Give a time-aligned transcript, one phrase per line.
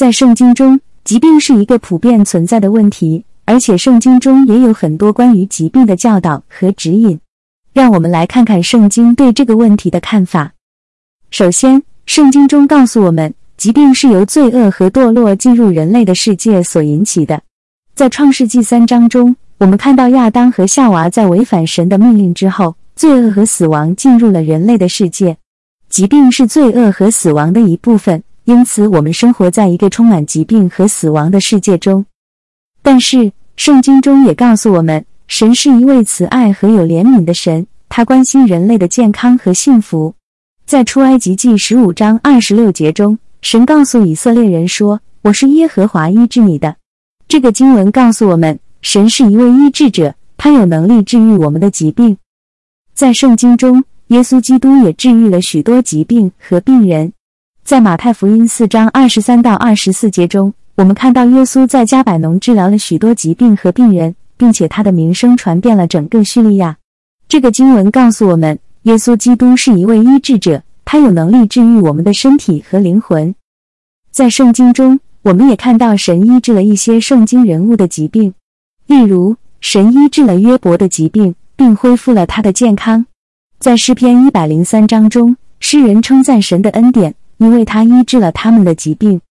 [0.00, 7.20] 在圣经中，疾病是一个普遍存在的问题，而且圣经中也有很多关于疾病的教导和指引。
[7.74, 10.52] 让我们来看看圣经对这个问题的看法。
[11.30, 17.42] 首先，圣经中告诉我们，疾病是由罪恶和堕落进入人类的世界所引起的。
[17.94, 25.36] 在创世纪三章中，我们看到亚当和夏娃在违反神的命令之后，罪恶和死亡进入了人类的世界。
[25.90, 32.04] 疾病是罪恶和死亡的一部分，因此我们生活在一个充满疾病和死亡的世界中。
[32.82, 40.14] 但是，圣经中也告诉我们，神是一位慈爱和有怜悯的神，他关心人类的健康和幸福。
[40.66, 46.76] 在出埃及记十五章二十六节中，神告诉以色列人说：“我是耶和华医治你的。”
[47.28, 52.16] 这个经文告诉我们，神是一位医治者，他有能力治愈我们的疾病。
[52.94, 53.84] 在圣经中。
[54.10, 57.12] 耶稣基督也治愈了许多疾病和病人。
[57.70, 66.76] 在马太福音四章二十三到二十四节中，我们看到耶稣在加百农治疗了许多疾病和病人，并且他的名声传遍了整个叙利亚。
[67.28, 73.32] 这个经文告诉我们，耶稣基督是一位医治者，他有能力治愈我们的身体和灵魂。
[74.10, 78.34] 在圣经中，我们也看到神医治了一些圣经人物的疾病，
[78.88, 83.06] 例如神医治了约伯的疾病，并恢复了他的健康。
[83.60, 89.22] 在诗篇一百零三章中，诗人称赞神的恩典，因为他医治了他们的疾病。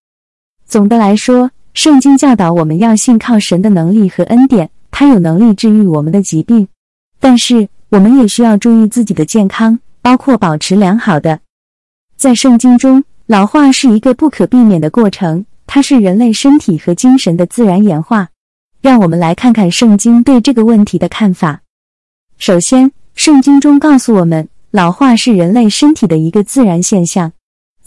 [0.65, 6.67] 总的来说，圣经教导我们要信靠神的能力和恩典，他有能力治愈我们的疾病。
[7.19, 11.39] 但是，我们也需要注意自己的健康，包括保持良好的。
[12.17, 18.29] 在圣经中，老化是一个不可避免的过程，它是人类身体和精神的自然演化。
[18.81, 21.61] 让我们来看看圣经对这个问题的看法。
[22.39, 27.33] 首先，圣经中告诉我们，老化是人类身体的一个自然现象。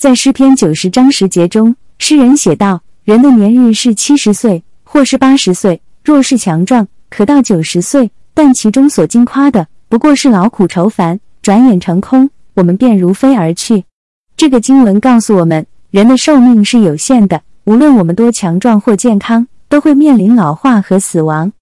[0.02, 8.10] 在诗篇九十章十节中，诗人写道：“人的年日是七十岁，或是八十岁；若是强壮，可到九十岁。
[8.34, 13.84] 但其中所经夸的，不过是劳苦愁烦，转眼成空，我们便如飞而去。”
[14.36, 21.52] 这个经文告诉我们，人的寿命是有限的，无论我们多强壮或健康，都会面临老化和死亡。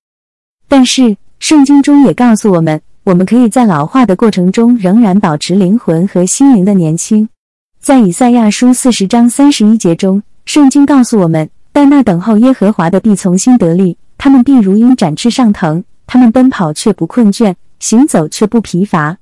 [0.67, 2.81] 但是，圣经中也告诉我们。
[3.05, 7.29] 我们可以在老化的过程中仍然保持灵魂和心灵的年轻。
[7.81, 19.17] 在以赛亚书四十章三十一节中，圣经告诉我们：但那等候耶和华的必从心得力，他们必如鹰展翅上腾，他们奔跑却不困倦，行走却不疲乏。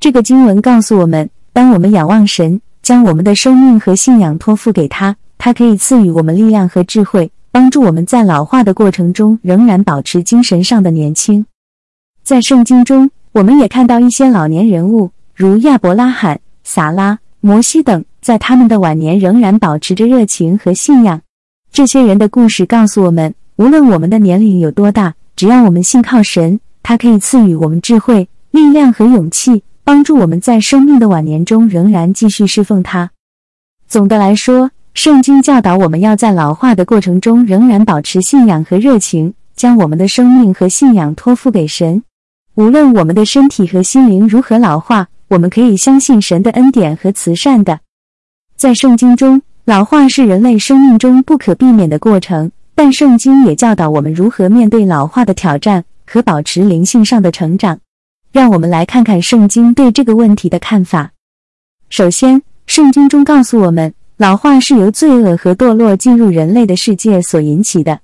[0.00, 11.46] 这个经文告诉我们，当我们仰望神，将我们的生命和信仰托付给他，他可以赐予我们力量和智慧，帮助我们在老化的过程中仍然保持精神上的年轻。
[12.24, 13.08] 在圣经中。
[13.32, 21.22] 我们也看到一些老年人物，如亚伯拉罕、撒拉、摩西等，在他们的晚年仍然保持着热情和信仰。
[21.72, 33.10] 这些人的故事告诉我们，无论我们的年龄有多大，只要我们信靠神，他可以赐予我们智慧、力量和勇气，帮助我们在生命的晚年中仍然继续侍奉他。
[33.88, 42.02] 总的来说，圣经教导我们要在老化的过程中仍然保持信仰和热情，将我们的生命和信仰托付给神。
[42.56, 47.78] 无论我们的身体和心灵如何老化，我们可以相信神的恩典和慈善的。
[48.56, 57.78] 在圣经中，老化是人类生命中不可避免的过程，但圣经也教导我们如何面对老化的挑战和保持灵性上的成长。
[58.32, 61.12] 让我们来看看圣经对这个问题的看法。
[61.88, 68.00] 首先，圣经中告诉我们，老化是由罪恶和堕落进入人类的世界所引起的。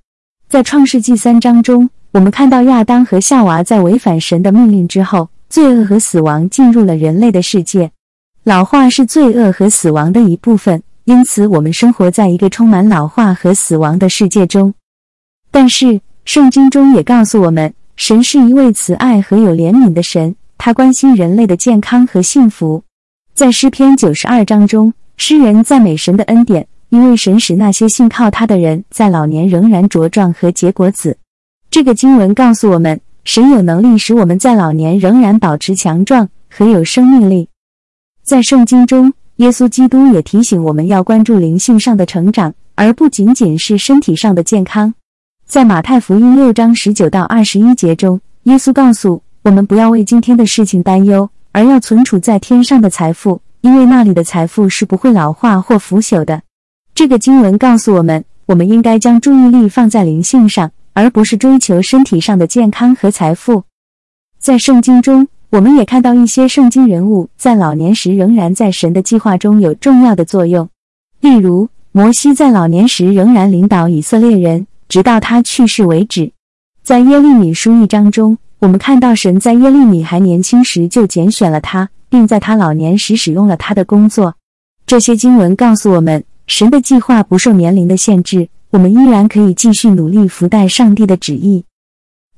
[0.48, 1.90] 在创世纪三章中。
[2.12, 7.90] 我们看到亚当和夏娃在违反神的命令之后，罪恶和死亡进入了人类的世界。
[8.44, 14.74] 老化是罪恶和死亡的一部分，因此我们生活在一个充满老化和死亡的世界中。
[15.50, 22.82] 但是，圣经中也告诉我们，神是一位慈爱和有怜悯的神，他关心人类的健康和幸福。
[23.32, 31.16] 在诗篇九十二章中，诗人赞美神的恩典，因为神使那些信靠他的人在老年仍然茁壮和结果子。
[31.70, 37.48] 这个经文告诉我们，神有能力使我们在老年仍然保持强壮和有生命力。
[38.22, 44.94] 在圣经中，耶稣基督也提醒我们要关注灵性上的成长，而不仅仅是身体上的健康。
[45.44, 56.42] 在马太福音六章十九到二十一节中，耶稣告诉我们不要为今天的事情担忧，而要存储在天上的财富，因为那里的财富是不会老化或腐朽的。
[56.94, 60.70] 这个经文告诉我们，我们应该将注意力放在灵性上。
[60.96, 63.64] 而不是追求身体上的健康和财富。
[64.38, 70.70] 在圣经中，我们也看到一些圣经人物在老年时仍然在神的计划中有重要的作用。
[71.20, 76.32] 例如，摩西在老年时仍然领导以色列人，直到他去世为止。
[76.82, 84.34] 在耶利米书一章中，我们看到神在耶利米还年轻时就拣选了他，并在他老年时使用了他的工作。
[84.86, 91.64] 这些经文告诉我们，神的计划不受年龄的限制，我们依然可以继续努力服代上帝的旨意。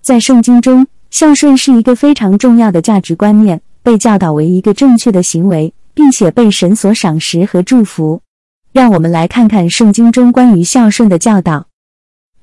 [0.00, 8.23] 在圣经中，孝顺是一个非常重要的价值观念，被教导为一个正确的行为，并且被神所赏识和祝福。
[8.70, 11.67] 让我们来看看圣经中关于孝顺的教导。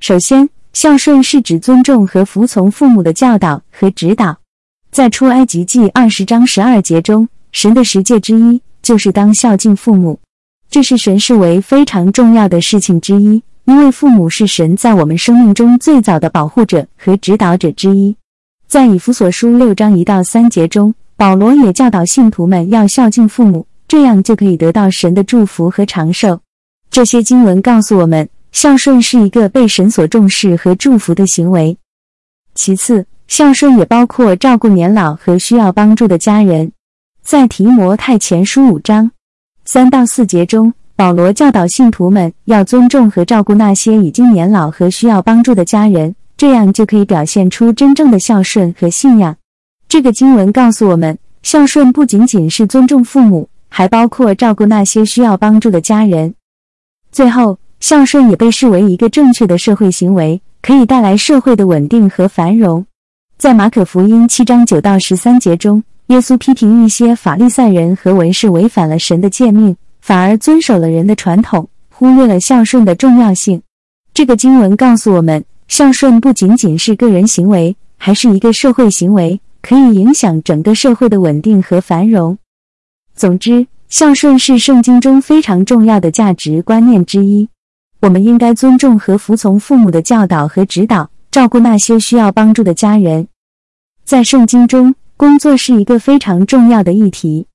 [0.01, 4.39] 首先，孝顺是指尊重和服从父母的教导和指导。
[4.91, 10.19] 在出埃及记二十章十二节中，神的十诫之一就是当孝敬父母，
[10.69, 18.15] 这是神视为非常重要的事情之一，因为父母是神在我们生命中最早的保护者和指导者之一。
[18.67, 23.67] 在以弗所书六章一到三节中，保罗也教导信徒们要孝敬父母。
[23.87, 26.39] 这样就可以得到神的祝福和长寿。
[26.89, 31.77] 这些经文告诉我们，孝顺是一个被神所重视和祝福的行为。
[32.55, 36.71] 其次，孝顺也包括照顾年老和需要帮助的家人。
[37.21, 39.11] 在提摩太前书五章
[39.65, 49.35] 三到四节中，保罗教导信徒们要尊重和照顾那些已经年老和需要帮助的家人，这样就可以表现出真正的孝顺和信仰。
[49.89, 53.49] 这个经文告诉我们，孝顺不仅仅是尊重父母。
[53.67, 56.33] 还包括照顾那些需要帮助的家人。
[57.11, 62.85] 最后，孝顺也被视为一个正确的社会行为，可以带来社会的稳定和繁荣。
[63.37, 69.75] 在马可福音七章九到十三节中，耶稣批评一些法利赛人和文士违反了神的诫命，
[70.05, 73.63] 反而遵守了人的传统，忽略了孝顺的重要性。
[74.13, 82.37] 这个经文告诉我们，孝顺不仅仅是个人行为，还是一个社会行为，可以影响整个社会的稳定和繁荣。
[83.15, 87.49] 总之，孝顺是圣经中非常重要的价值观念之一。
[88.01, 93.27] 我们应该尊重和服从父母的教导和指导，照顾那些需要帮助的家人。
[94.03, 97.47] 在圣经中，工作是一个非常重要的议题。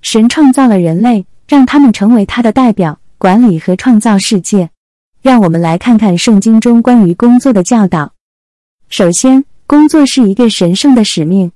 [0.00, 4.70] 神创造了人类，让他们成为他的代表，管理和创造世界。
[5.20, 8.12] 让我们来看看圣经中关于工作的教导。
[8.88, 11.50] 首先，工作是一个神圣的使命。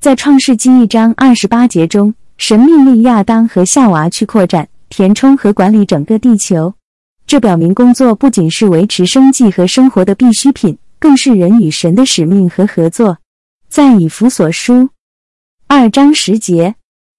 [0.00, 2.14] 在创世纪一章二十八节中。
[2.36, 6.74] 神命令亚当和夏娃去扩展、填充和管理整个地球。
[7.28, 13.18] 这表明工作不仅是维持生计和生活的必需品，更是人与神的使命和合作。
[13.68, 14.90] 在以弗所书
[15.68, 16.74] 二章十节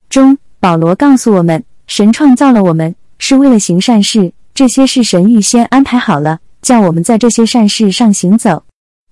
[0.09, 8.63] 中，保罗告诉我们，神创造了我们是为了行善事，这些是神预先安排好了，叫我们在这些善事上行走。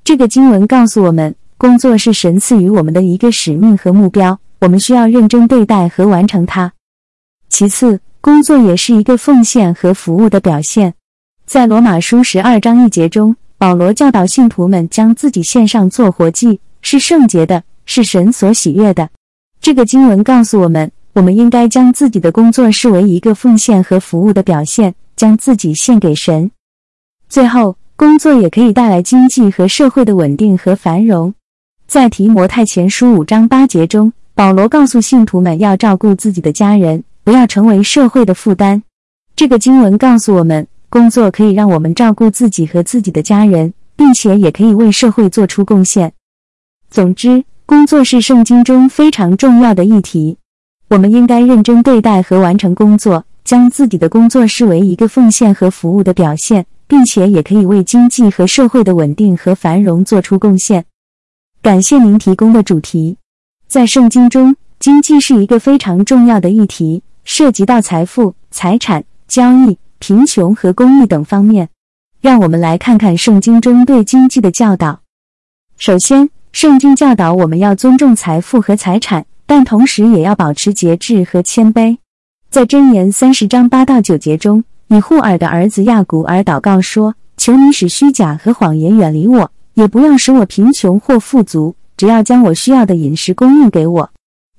[0.04, 4.40] 这个经文告诉我们，工作是神赐予我们的一个使命和目标。
[4.60, 6.72] 我们需要认真对待和完成它。
[7.50, 10.94] 其次，工作也是一个奉献和服务的表现。
[11.46, 19.10] 在罗马书十二章一节中，保罗教导信徒们将自己献上做活祭，是圣洁的，是神所喜悦的。
[19.60, 26.52] 这个经文告诉我们，我们应该将自己的工作视为一个奉献和服务的表现，将自己献给神。
[27.30, 31.34] 最后，工作也可以带来经济和社会的稳定和繁荣。
[31.88, 34.12] 在提摩太前书五章八节中。
[34.36, 38.82] 保罗告诉信徒们要照顾自己的家人，不要成为社会的负担。
[39.36, 46.14] 这个经文告诉我们，工作可以让我们照顾自己和自己的家人，并且也可以为社会做出贡献。
[46.90, 50.38] 总之，工作是圣经中非常重要的议题。
[50.94, 60.86] 我们应该认真对待和完成工作，将自己的工作视为一个奉献和服务的表现，并且也可以为经济和社会的稳定和繁荣做出贡献。
[61.64, 63.18] 感谢您提供的主题。
[63.68, 71.70] 在圣经中，经济是一个非常重要的议题，涉及到财富、财产、交易、贫穷和公益等方面。
[72.22, 75.00] 让我们来看看圣经中对经济的教导。
[75.76, 82.00] 首先，圣经教导我们要尊重财富和财产，但同时也要保持节制和谦卑。
[82.50, 94.10] 在箴言三十章八到九节中，以护尔的儿子亚古尔祷告说：“求你使虚假和谎言远离我，也不要使我贫穷或富足。”只要将我需要的饮食供应给我。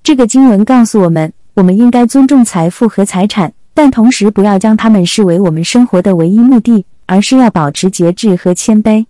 [0.05, 9.07] 这个经文告诉我们，我们应该尊重财富和财产，但同时不要将它们视为我们生活的唯一目的，而是要保持节制和谦卑。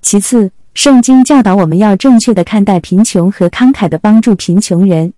[0.00, 5.12] 其次，圣经教导我们要正确的看待贫穷和慷慨的帮助贫穷人。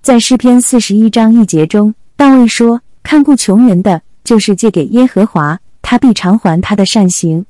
[0.00, 7.44] 在诗篇四十一章一节中，大卫说：“看顾穷人的，就是借给耶和华，他必偿还他的善行。”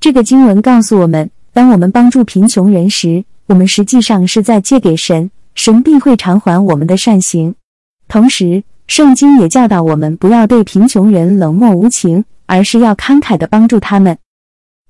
[0.00, 7.54] 这个经文告诉我们，当我们帮助贫穷人时，我们实际上是在借给神，神必会偿还我们的善行。
[8.08, 14.16] 同时，圣经也教导我们不要对贫穷人冷漠无情，而是要慷慨的帮助他们。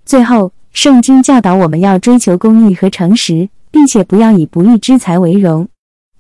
[0.07, 5.69] 最后，圣经教导我们要追求公义和诚实，并且不要以不义之财为荣。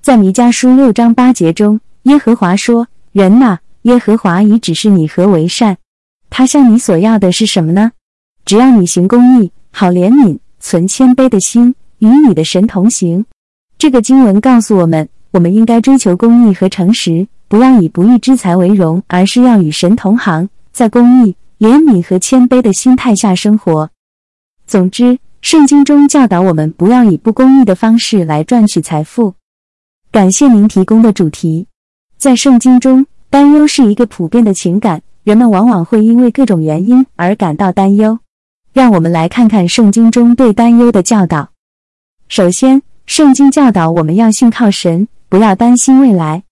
[0.02, 5.78] 在弥迦书六章八节中，耶和华说：“人呐，耶和华已指示你何为善。
[6.28, 7.92] 他向你所要的是什么呢？
[8.44, 13.25] 只要你行公义，好怜悯，存谦卑的心，与你的神同行。”
[13.78, 21.37] 这个经文告诉我们，我们应该追求公义和诚实，不要以不义之财为荣，而是要与神同行，在公义。
[21.59, 23.88] 怜悯和谦卑的心态下生活。
[24.66, 29.35] 总之，圣经中教导我们不要以不公义的方式来赚取财富。
[30.11, 31.66] 感谢您提供的主题。
[32.16, 38.19] 在圣经中，担忧是一个普遍的情感，人们往往会因为各种原因而感到担忧。
[38.73, 41.50] 让我们来看看圣经中对担忧的教导。
[42.28, 46.45] 首先，圣经教导我们要信靠神，不要担心未来。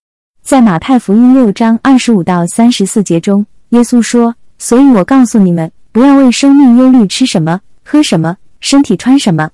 [0.43, 4.35] 在马太福音六章二十五到三十四节中，耶稣说。
[4.57, 9.51] 所以我告诉你们，不要为生命忧虑，吃什么，喝什么，身体穿什么。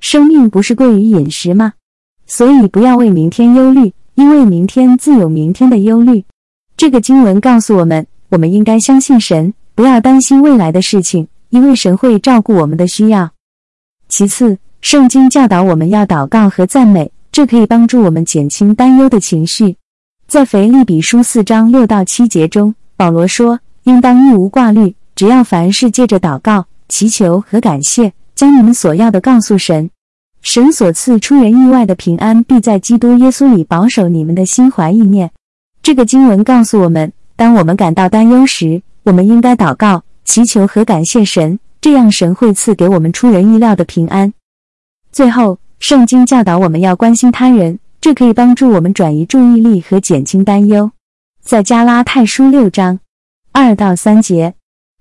[0.00, 1.74] 生命不是贵于饮食吗？
[2.26, 6.24] 所以不要为明天忧虑，因为明天自有明天的忧虑。
[6.76, 13.30] 这个经文告诉我们，我们应该相信神，不要担心未来的事情，因为神会照顾我们的需要。
[14.08, 19.76] 其次，圣经教导我们要祷告和赞美，这可以帮助我们减轻担忧的情绪。
[20.26, 23.60] 在腓立比书四章六到七节中，保罗说。
[23.84, 29.90] 应当一无挂虑，只要凡事借着祷告、祈求和感谢，将你们所要的告诉神。
[30.42, 35.30] 神所赐出人意外的平安，必在基督耶稣里保守你们的心怀意念。
[35.82, 44.32] 这个经文告诉我们，当我们感到担忧时，我们应该祷告、祈求和感谢神，这样神会赐给我们出人意料的平安。
[45.10, 50.90] 最后，圣经教导我们要关心他人，这可以帮助我们转移注意力和减轻担忧。
[51.42, 53.00] 在加拉太书六章。
[53.52, 54.54] 二到三节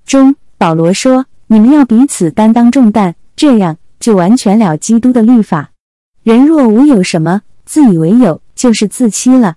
[0.06, 5.72] 中，保罗说：“你们要彼此担当重担，这样就完全了基督的律法。
[6.24, 9.56] 人若无有什么，自以为有，就是自欺了。”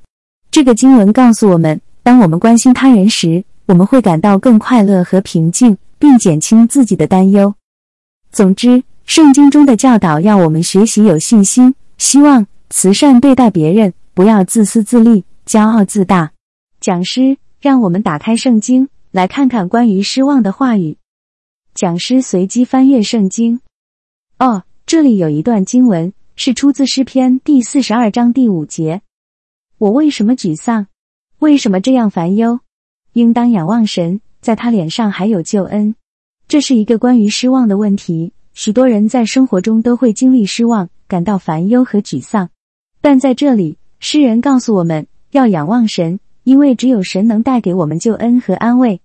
[0.50, 7.54] 这个经文告诉我们，当我们关心他人时，我们会感到更快乐和平静，并减轻自己的担忧。
[8.30, 16.33] 总之，圣经中的教导要我们学习有信心、希望、慈善对待别人，不要自私自利、骄傲自大。
[16.80, 17.38] 讲师。
[17.61, 20.97] 让我们打开圣经，来看看关于失望的话语。
[21.78, 23.61] 讲师随机翻阅圣经。
[24.40, 29.00] 哦，这里有一段经文是出自诗篇第四十二章第五节
[29.78, 30.88] ：“我为什么沮丧？
[31.38, 32.58] 为什么这样烦忧？
[33.12, 35.94] 应当仰望神，在他脸上还有救恩。”
[36.49, 38.32] 这是一个关于失望的问题。
[38.54, 42.50] 许多人在生活中都会经历失望，感到烦忧和沮丧。
[43.00, 46.18] 但在这里，诗人告诉我们要仰望神。
[46.42, 49.00] 因为只有神能带给我们救恩和安慰。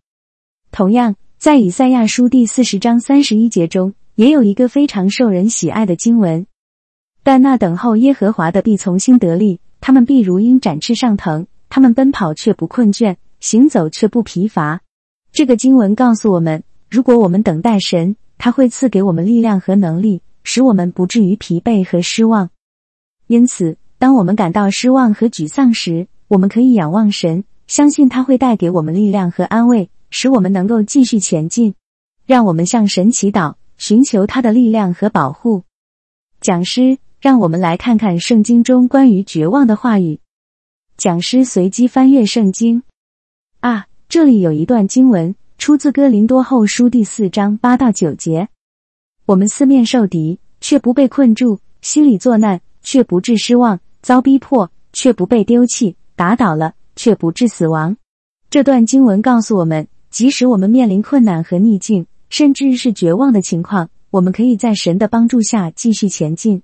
[0.72, 6.48] 同样，在以赛亚书第四十章三十一节中，也有一个非常受人喜爱的经文
[7.22, 14.80] ：“但那等候耶和华的必从心得力，他们必如鹰展翅上腾，他们奔跑却不困倦，行走却不疲乏。”
[15.34, 22.52] 这个经文告诉我们，如果我们等待神，他会赐给我们力量和能力，使我们不至于疲惫和失望。
[23.28, 31.74] 因此，当我们感到失望和沮丧时，我们可以仰望神，相信他会带给我们力量和安慰，使我们能够继续前进。
[32.28, 35.64] 让我们向神祈祷，寻求他的力量和保护。
[36.40, 40.20] 讲师，让我们来看看圣经中关于绝望的话语。
[40.98, 42.84] 讲师随机翻阅圣经。
[43.60, 48.50] 啊，这里有一段经文，出自哥林多后书第四章八到九节。
[49.26, 55.96] 我们四面受敌，却不被困住；心里作难，却不致失望；遭逼迫，却不被丢弃。
[56.16, 57.98] 打倒了，却不致死亡。
[58.52, 66.62] 这段经文告诉我们，即使我们面临困难和逆境，甚至是绝望的情况，我们可以在神的帮助下继续前进。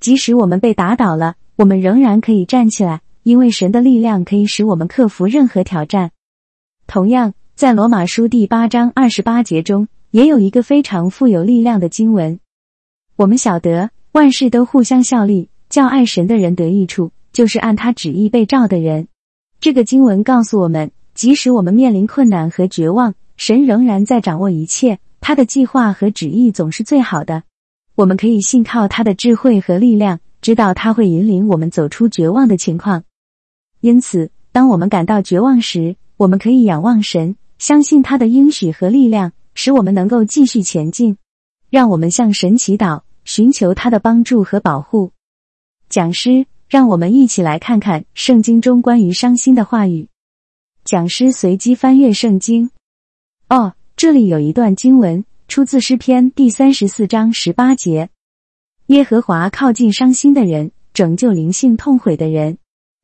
[0.00, 6.10] 即使我们被打倒了，我们仍然可以站起来，因为神的力量可以使我们克服任何挑战。
[6.88, 12.40] 同样，在罗马书第八章二十八节中，也有一个非常富有力量的经文：
[13.14, 17.12] 我们晓得万事都互相效力，叫爱神的人得益处。
[17.30, 19.06] 就是按他旨意被召的人。
[19.60, 25.00] 这个经文告诉我们，即使我们面临困难和绝望，神仍然在掌握一切。
[25.20, 27.42] 他的计划和旨意总是最好的。
[27.96, 33.02] 我们可以信靠他的智慧和力量，知道他会引领我们走出绝望的情况。
[33.80, 41.16] 因此，当我们感到绝望时，我们可以仰望神，相信他的应许和力量，使我们能够继续前进。
[41.68, 45.10] 让我们向神祈祷，寻求他的帮助和保护。
[45.88, 46.46] 讲师。
[46.68, 50.06] 让我们一起来看看圣经中关于伤心的话语。
[50.88, 52.70] 讲师随机翻阅圣经。
[53.50, 58.08] 哦，这里有一段经文，出自诗篇第三十四章十八节
[58.88, 62.56] ：“耶和华靠近伤心的人，拯救灵性痛悔的人。”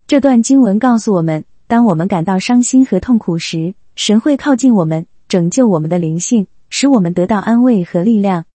[0.09, 8.47] 这段经文告诉我们，当我们感到伤心和痛苦时，神会靠近我们，拯救我们的灵性，使我们得到安慰和力量。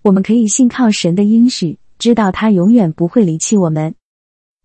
[0.00, 3.94] 我们可以信靠神的应许，知道他永远不会离弃我们。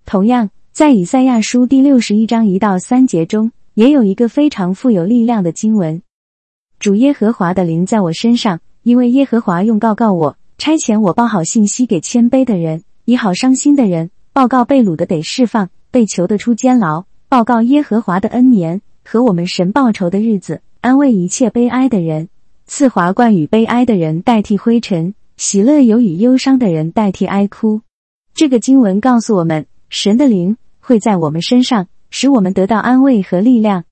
[0.06, 6.02] 同样，在以赛亚书第六十一章一到三节中，也有一个非常富有力量的经文
[6.80, 22.30] ：“主耶和华的灵在我身上，因为耶和华用告告我，差遣我报好信息给谦卑的人，医好伤心的人，报告被掳的得释放，被囚的出监牢，报告耶和华的恩年和我们神报仇的日子，安慰一切悲哀的人，
[22.66, 27.82] 赐华冠与悲哀的人代替灰尘，喜乐有与忧伤的人代替哀哭。”
[28.36, 29.66] 这个经文告诉我们。
[29.90, 33.86] 神的灵会在我们身上，使我们得到安慰和力量。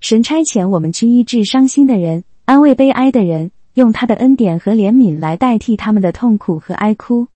[0.00, 7.28] 神差遣我们去医治伤心的人，安慰悲哀的人，用他的恩典和怜悯来代替他们的痛苦和哀哭。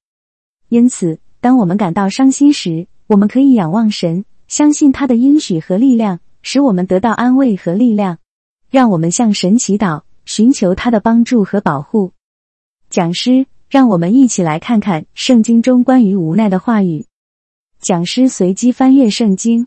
[0.71, 8.17] 因此，当我们感到伤心时，我们可以仰望神，相信他的应许和力量，使我们得到安慰和力量。
[8.71, 12.13] 让我们向神祈祷，寻求他的帮助和保护。
[12.89, 17.05] 讲师，让我们一起来看看圣经中关于无奈的话语。
[17.79, 19.67] 讲师随机翻阅圣经。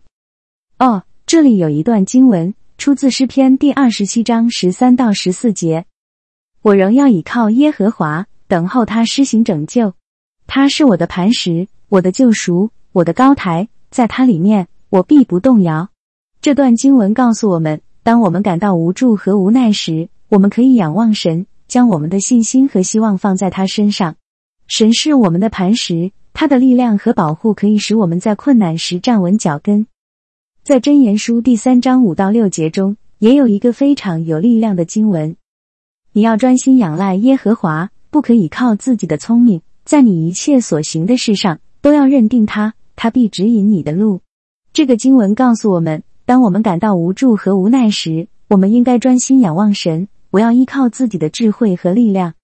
[0.79, 5.85] 哦，这里有一段经文，出自诗篇第二十七章十三到十四节。
[6.61, 9.93] 我仍要倚靠耶和华，等候他施行拯救。
[10.47, 15.89] 他是我的磐石，我的救赎，我的高台，在他里面我必不动摇。
[16.41, 24.15] 这段经文告诉我们，当我们感到无助和无奈时，我们可以仰望神，将我们的信心和希望放在他身上。
[24.67, 26.11] 神是我们的磐石。
[26.33, 29.85] 他的力量和保护可以使我们在困难时站稳脚跟。
[30.63, 35.35] 在箴言书第三章五到六节中，也有一个非常有力量的经文：
[36.13, 44.21] 你要专心仰赖耶和华，不可以靠自己的聪明，在你一切所行的事上都要认定他，他必指引你的路。
[44.71, 52.35] 这个经文告诉我们，当我们感到无助和无奈时，我们应该专心仰望神，不要依靠自己的智慧和力量。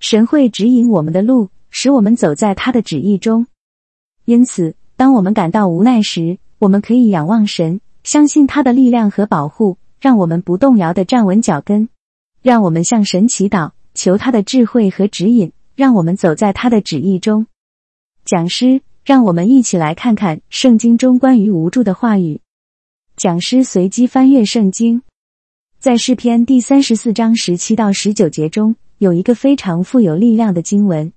[0.00, 1.50] 神会指引我们的路。
[1.68, 3.46] 使我们走在他的旨意中。
[4.24, 11.88] 因此，当我们感到无奈时，我们可以仰望神，相信他的力量和保护，让我们不动摇的站稳脚跟。
[12.42, 17.46] 让我们向神祈祷，求他的智慧和指引，让我们走在他的旨意中。
[18.24, 22.40] 讲师，让我们一起来看看圣经中关于无助的话语。
[23.16, 25.02] 讲师随机翻阅圣经，
[25.78, 31.12] 在诗篇第三十四章十七到十九节中，有一个非常富有力量的经文。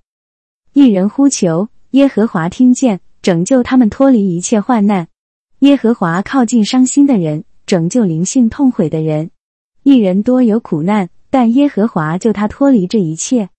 [0.72, 5.08] 一人呼求耶和华，听见拯救他们脱离一切患难。
[5.60, 9.30] 耶和华靠近伤心的人，拯救灵性痛悔的人。
[9.82, 13.50] 一人多有苦难，但耶和华救他脱离这一切。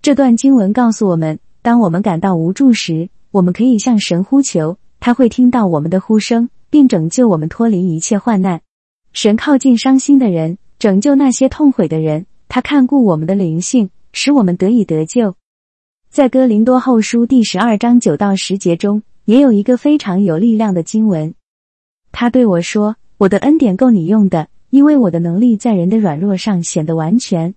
[0.00, 8.62] 这段经文告诉我们，当我们感到无助时，我们可以向神呼求，他会听到我们的呼声，并拯救我们脱离一切患难。
[9.12, 12.24] 神靠近伤心的人，拯救那些痛悔的人。
[12.48, 15.34] 他看顾我们的灵性，使我们得以得救。
[16.08, 21.34] 在哥林多后书第十二章九到十节中，也有一个非常有力量的经文。
[22.12, 27.54] 他对我说：“我的恩典够你用的，因为我的能力在人的软弱上显得完全。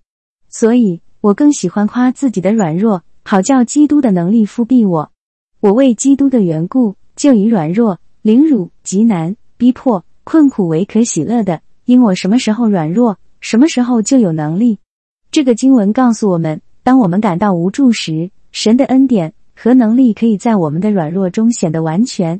[0.50, 5.12] 所以我更喜欢夸自己的软弱，好叫基督的能力复庇我。
[5.60, 14.80] 我为基督的缘故，就以软弱、凌辱、极难、逼迫、困苦为可喜乐的，因我什么时候软弱，什么时候就有能力。”
[15.32, 22.40] 这个经文告诉我们，当我们感到无助时，神的恩典和能力可以在我们的软弱中显得完全。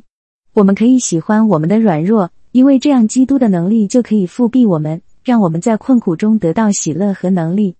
[0.54, 7.74] 我们可以喜欢我们的软弱，因为这样基督的能力就可以复辟我们，让我们在困苦中得到喜乐和能力。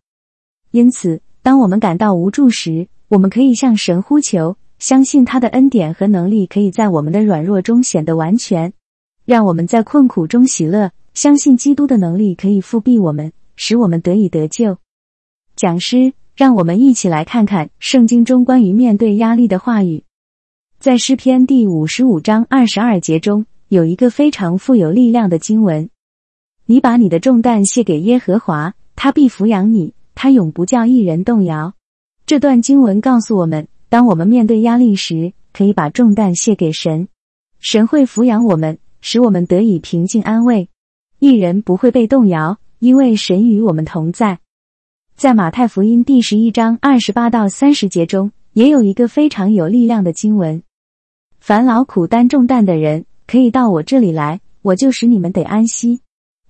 [0.73, 8.73] 因此，当我们感到无助时，我们可以向神呼求，相信他的恩典和能力可以在我们的软弱中显得完全，
[9.25, 14.79] 让我们在困苦中喜乐，相信基督的能力可以复辟我们，使我们得以得救。
[15.55, 16.13] 讲师。
[16.37, 20.03] 让我们一起来看看圣经中关于面对压力的话语。
[20.85, 25.89] 在诗篇第五十五章二十二节中，有一个非常富有力量的经文
[26.67, 31.73] ：“你把你的重担卸给耶和华，他必抚养你，他永不叫一人动摇。”
[32.27, 37.09] 这段经文告诉我们，当我们面对压力时，可以把重担卸给神，
[37.61, 40.69] 神会抚养我们，使我们得以平静安慰。
[41.19, 44.39] 一人不会被动摇，因为神与我们同在。
[45.17, 50.63] 在马太福音第十一章二十八到三十节中，也有一个非常有力量的经文：
[51.47, 56.01] 烦劳苦担重担的人，可以到我这里来，我就使你们得安息。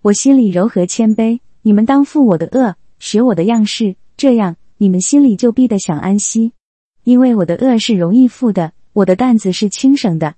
[0.03, 6.53] 我心里柔和谦卑，你们当负我的恶，学我的样式，这样你们心里就必得享安息。
[7.03, 10.37] 因为我的恶是容易负的，我的担子是轻省的。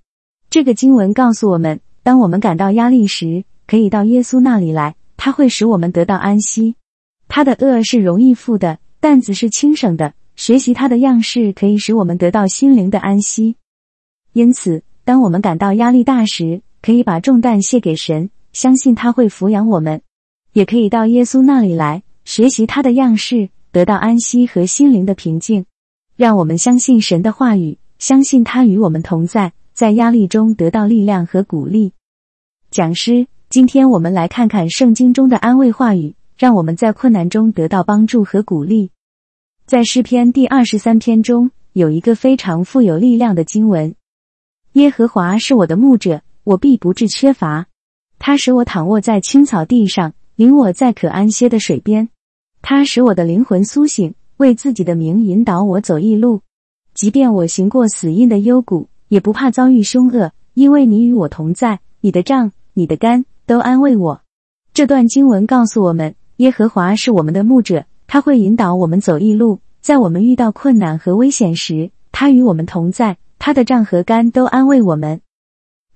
[0.48, 6.76] 这个经文告诉我们，当我们感到压力时，可以到耶稣那里来，他会使我们得到安息。
[7.28, 10.14] 他的恶是容易负的，担子是轻省的。
[10.34, 13.56] 学习他的样式，可以使我们得到心灵的安息。
[14.36, 20.00] 因此，当我们感到压力大时，可以把重担卸给神，相信他会抚养我们；
[20.52, 25.64] 也可以到耶稣那里来，学习他的样式，得到安息和心灵的平静。
[26.16, 31.94] 让我们相信神的话语，相信他与我们同在，在压力中得到力量和鼓励。
[32.70, 38.90] 讲师，今天我们来看看圣经中的安慰话语，让我们在困难中得到帮助和鼓励。
[39.64, 43.94] 在诗篇第二十三篇中，有一个非常富有力量的经文
[44.76, 47.64] ：“耶和华是我的牧者，我必不致缺乏。
[48.18, 52.10] 他使我躺卧在青草地上，领我在可安歇的水边。
[52.60, 56.42] 他使我的灵魂苏醒，为自己的名引导我走义路。
[56.92, 61.80] 即便我行过死荫的幽谷，也不怕遭遇凶恶，因为你与我同在。
[62.02, 64.20] 你的杖、你的竿都安慰我。”
[64.74, 67.86] 这段经文告诉我们，耶和华是我们的牧者。
[68.06, 73.16] 他会引导我们走义路，在我们遇到困难和危险时，他与我们同在。
[73.38, 75.20] 他的杖和竿都安慰我们。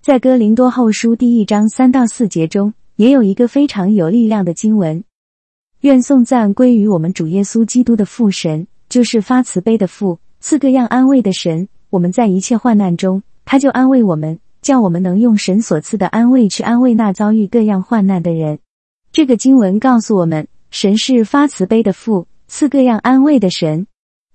[0.00, 5.04] 在哥林多后书第一章三到四节中，也有一个非常有力量的经文：
[5.80, 11.68] 愿颂赞归于我们主耶稣基督的父神，就是发慈悲的父，赐各样安慰的神。
[11.90, 18.58] 我们在一切患难中，他就安慰我们，叫我们能用神所赐的安慰去安慰那遭遇各样患难的人。
[19.12, 20.46] 这个经文告诉我们。
[20.72, 23.88] 神是发慈悲的父，赐各样安慰的神。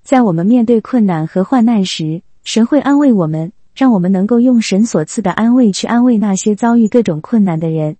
[0.03, 7.97] 在我们面对困难和患难时，神会安慰我们，让我们能够用神所赐的安慰去安慰那些遭遇各种困难的人。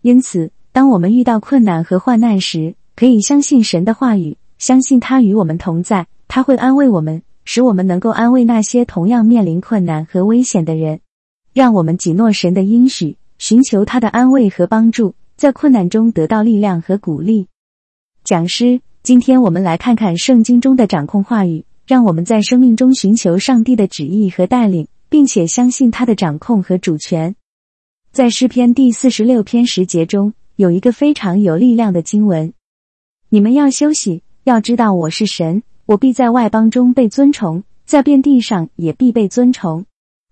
[0.00, 11.00] 因此，当我们遇到困难和患难时，可以相信神的话语，相信他与我们同在，他会安慰我们，使我们能够安慰那些同样面临困难和危险的人。
[11.52, 17.48] 让我们谨诺神的应许，寻求他的安慰和帮助，在困难中得到力量和鼓励。
[18.22, 27.36] 讲师，今天我们来看看圣经中的掌控话语，让我们在生命中寻求上帝的旨意和带领，并且相信他的掌控和主权。
[28.10, 32.52] 在诗篇第四十六篇十节中，有一个非常有力量的经文
[33.28, 39.84] ：“你们要休息，要知道我是神，我必在外邦中被尊崇，在遍地上也必被尊崇。”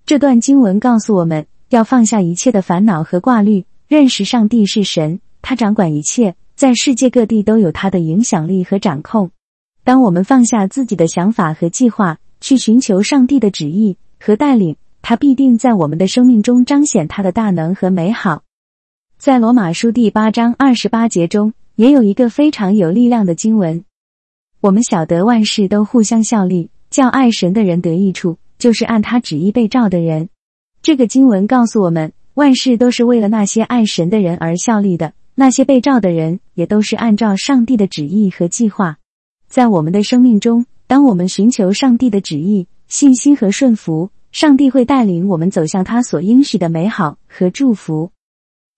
[0.06, 6.34] 这段经文告诉我们要放下一切的烦恼和挂虑，认识上帝是神，他掌管一切。
[6.54, 9.30] 在世界各地都有他的影响力和掌控。
[9.84, 18.44] 当我们放下自己的想法和计划，去寻求上帝的旨意和带领，他必定在我们的生命中彰显他的大能和美好。
[19.18, 23.84] 在罗马书第八章二十八节中，也有一个非常有力量的经文：
[24.60, 30.28] 我们晓得万事都互相效力，叫爱神的人得益处，就是按他旨意被召的人。
[30.80, 35.12] 这个经文告诉我们，万事都是为了那些爱神的人而效力的。
[35.34, 38.98] 那些被召的人也都是按照上帝的旨意和计划，
[39.52, 48.12] 在我们的生命中，当我们寻求上帝的旨意、信心和顺服，上帝会带领我们走向他所应许的美好和祝福。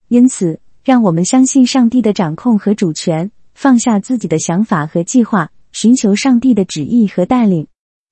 [0.08, 7.68] 因此，让我们相信上帝的掌控和主权，放下自己的想法和计划，寻求上帝的旨意和带领。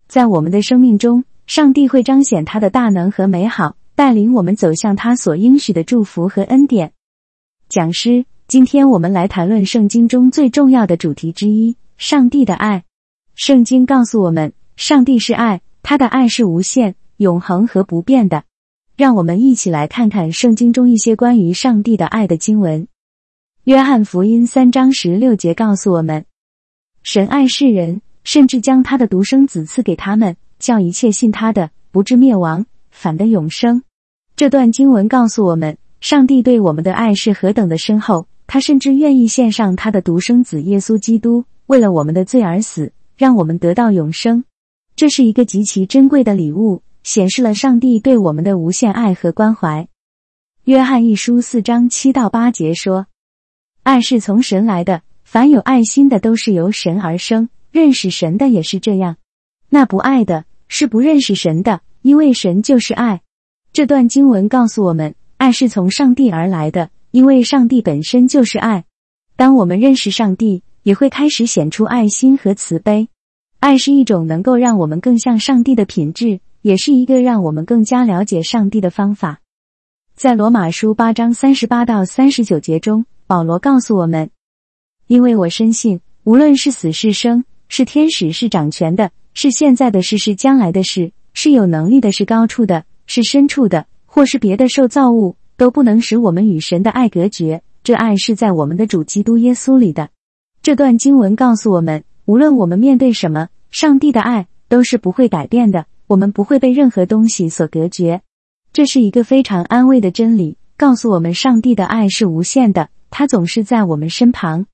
[0.06, 6.92] 在我们的生命中，上帝会彰显他的大能和美好，带领我们走向他所应许的祝福和恩典。
[7.68, 8.24] 讲师。
[8.48, 12.82] 今天我们来谈论圣经中最重要的主题之一——上帝的爱。
[13.36, 18.42] 圣经告诉我们，上帝是爱，他的爱是无限、永恒和不变的。
[18.96, 22.88] 让我们一起来看看圣经中一些关于上帝的爱的经文。
[23.62, 26.26] 约翰福音三章十六节告诉我们
[27.04, 33.84] ：“神爱世人，甚至将他的独生子赐给他们，叫一切信他的不至灭亡，反得永生。”
[34.34, 38.26] 这段经文告诉我们，上帝对我们的爱是何等的深厚。
[38.48, 44.44] 他甚至愿意献上他的独生子耶稣基督，为了我们的罪而死，让我们得到永生。
[44.94, 49.88] 这是一个极其珍贵的礼物，显示了上帝对我们的无限爱和关怀。
[50.64, 53.06] 约翰一书四章七到八节说
[53.84, 59.16] ：“爱是从神来的，凡有爱心的都是由神而生，认识神的也是这样。
[59.70, 63.22] 那不爱的，是不认识神的，因为神就是爱。”
[63.72, 66.90] 这段经文告诉我们，爱是从上帝而来的。
[67.12, 68.84] 因为上帝本身就是爱，
[69.36, 73.08] 当我们认识上帝，也会开始显出爱心和慈悲。
[73.60, 79.40] 爱是一种能够让我们更像上帝的品质，也是一个让我们更加了解上帝的方法。
[80.14, 84.30] 在罗马书八章三十八到三十九节中，保罗告诉我们
[85.06, 97.62] ：“因为我深信，无论是死是生，是天使是掌权的，是现在的事是将来的事，是有能力的是高处的，是深处的，或是别的受造物，都不能使我们与神的爱隔绝。
[97.82, 100.10] 这爱是在我们的主基督耶稣里的。
[100.62, 105.86] 这段经文告诉我们，无论我们面对什么，上帝的爱都是不会改变的。
[106.06, 108.22] 我们不会被任何东西所隔绝。
[108.72, 114.66] 这是一个非常安慰的真理，告诉我们上帝的爱是无限的，他总是在我们身旁。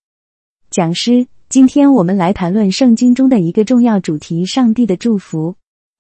[0.70, 5.54] 讲师，今天我们来谈论圣经中的一个重要主题——上帝的祝福。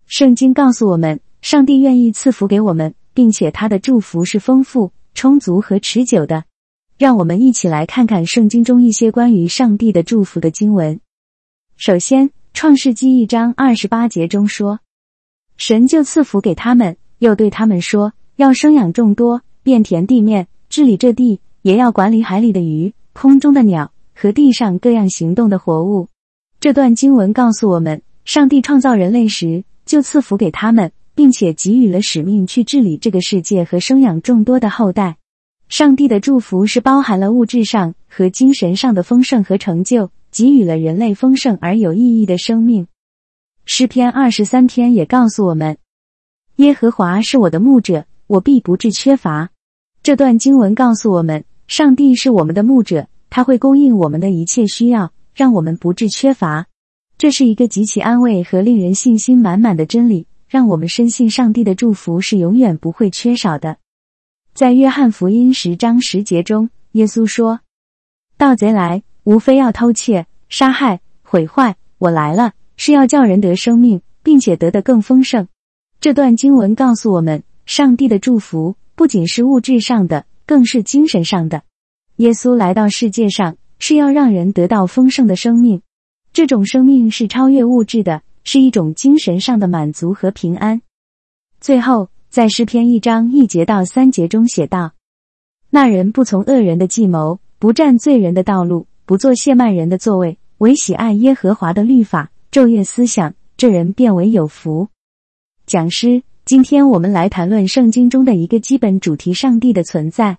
[0.06, 6.44] 圣经告诉我们，上帝愿意赐福给我们，并且他的祝福是丰富、充足和持久的。
[6.98, 11.00] 让我们一起来看看圣经中一些关于上帝的祝福的经文。
[11.76, 14.80] 首先，《创世纪》一章二十八节中说
[15.56, 26.08] ：“神就赐福给他们，又对他们说，要生养众多，遍填地面，治理这地，也要管理海里的鱼、空中的鸟和地上各样行动的活物。”
[26.58, 35.18] 这段经文告诉我们，上帝创造人类时就赐福给他们，并且给予了使命去治理这个世界和生养众多的后代。
[35.68, 42.86] 上帝的祝福是包含了物质上和精神上的丰盛和成就，给予了人类丰盛而有意义的生命。
[43.66, 45.76] 诗篇二十三篇也告诉我们
[46.56, 49.50] ：“耶和华是我的牧者，我必不致缺乏。”
[50.02, 56.66] 这段经文告诉我们，上帝是我们的牧者，他会供应我们的一切需要，让我们不致缺乏。
[57.18, 63.76] 这是一个极其安慰和令人信心满满的真理，让我们深信上帝的祝福是永远不会缺少的。
[64.58, 67.60] 在约翰福音十章十节中，耶稣说
[68.36, 71.76] ：“盗贼来，无非要偷窃、杀害、毁坏。
[71.98, 75.46] 我来了，是要叫人得生命，并且得的更丰盛。”
[76.02, 81.62] 这段经文告诉我们，上帝的祝福不仅是物质上的，更是精神上的。
[82.16, 85.82] 耶稣来到世界上，是要让人得到丰盛的生命。
[86.32, 90.82] 这种生命是超越物质的，是一种精神上的满足和平安。
[91.60, 92.08] 最后。
[92.30, 94.92] 在诗篇一章一节到三节中写道
[95.70, 104.88] ：“那人不从恶人的计谋，不占罪人的道路，不做亵慢人的座位，唯喜爱耶和华的律法，昼夜思想，这人变为有福。”
[105.66, 110.36] 讲师，今天我们来谈论圣经中的一个基本主题：上帝的存在。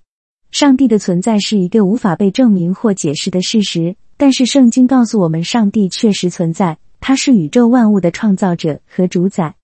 [0.52, 9.56] 上帝的存在是一个无法被证明或解释的事实，但是圣经告诉我们，上帝确实存在，他是宇宙万物的创造者和主宰。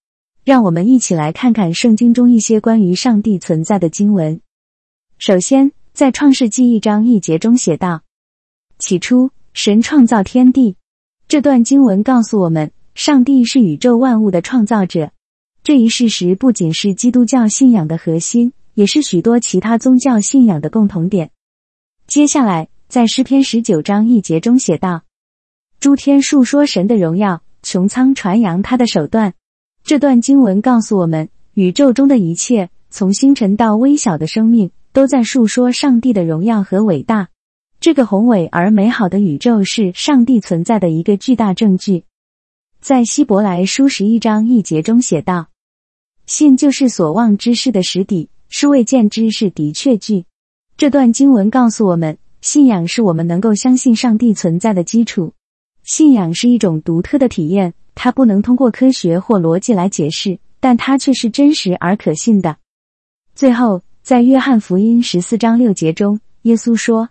[0.46, 4.40] 让我们一起来看看圣经中一些关于上帝存在的经文。
[5.18, 8.04] 首先，在创世纪一章一节中写道
[8.78, 10.76] ：“起初，神创造天地。”
[11.28, 15.12] 这段经文告诉我们，上帝是宇宙万物的创造者。
[15.64, 21.32] 这一事实不仅是基督教信仰的核心，也是许多其他宗教信仰的共同点。
[22.06, 25.02] 接下来，在诗篇十九章一节中写道
[25.82, 29.34] ：“诸天述说神的荣耀，穹苍传扬他的手段。”
[29.86, 37.30] 这段经文告诉我们，宇宙中的一切，从星辰到微小的生命，都在述说上帝的荣耀和伟大。
[37.80, 42.04] 这个宏伟而美好的宇宙是上帝存在的一个巨大证据。
[42.82, 45.50] 在希伯来书十一章一节中写道
[46.26, 50.26] ：“信就是所望之事的实底，是未见之事的确据。”
[50.78, 55.34] 这段经文告诉我们，信仰是我们能够相信上帝存在的基础。
[55.84, 57.76] 信仰是一种独特的体验。
[57.96, 62.58] 它不能通过科学或逻辑来解释，但它却是真实而可信的。
[63.34, 67.10] 最后，在约翰福音十四章六节中，耶稣说：“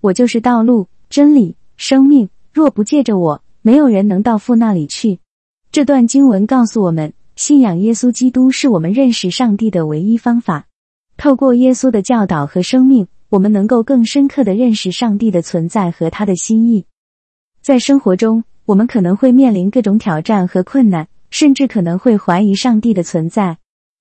[0.00, 5.20] 我就是道路、真理、生命，若不借着我，没有人能到父那里去。”
[5.70, 10.66] 这段经文告诉我们，信仰耶稣基督是我们认识上帝的唯一方法。
[11.16, 16.86] 透过耶稣的教导和生命，我们能够更深刻的认识上帝的存在和他的心意。
[17.60, 23.56] 在生活中，我们可能会面临各种挑战和困难，甚至可能会怀疑上帝的存在。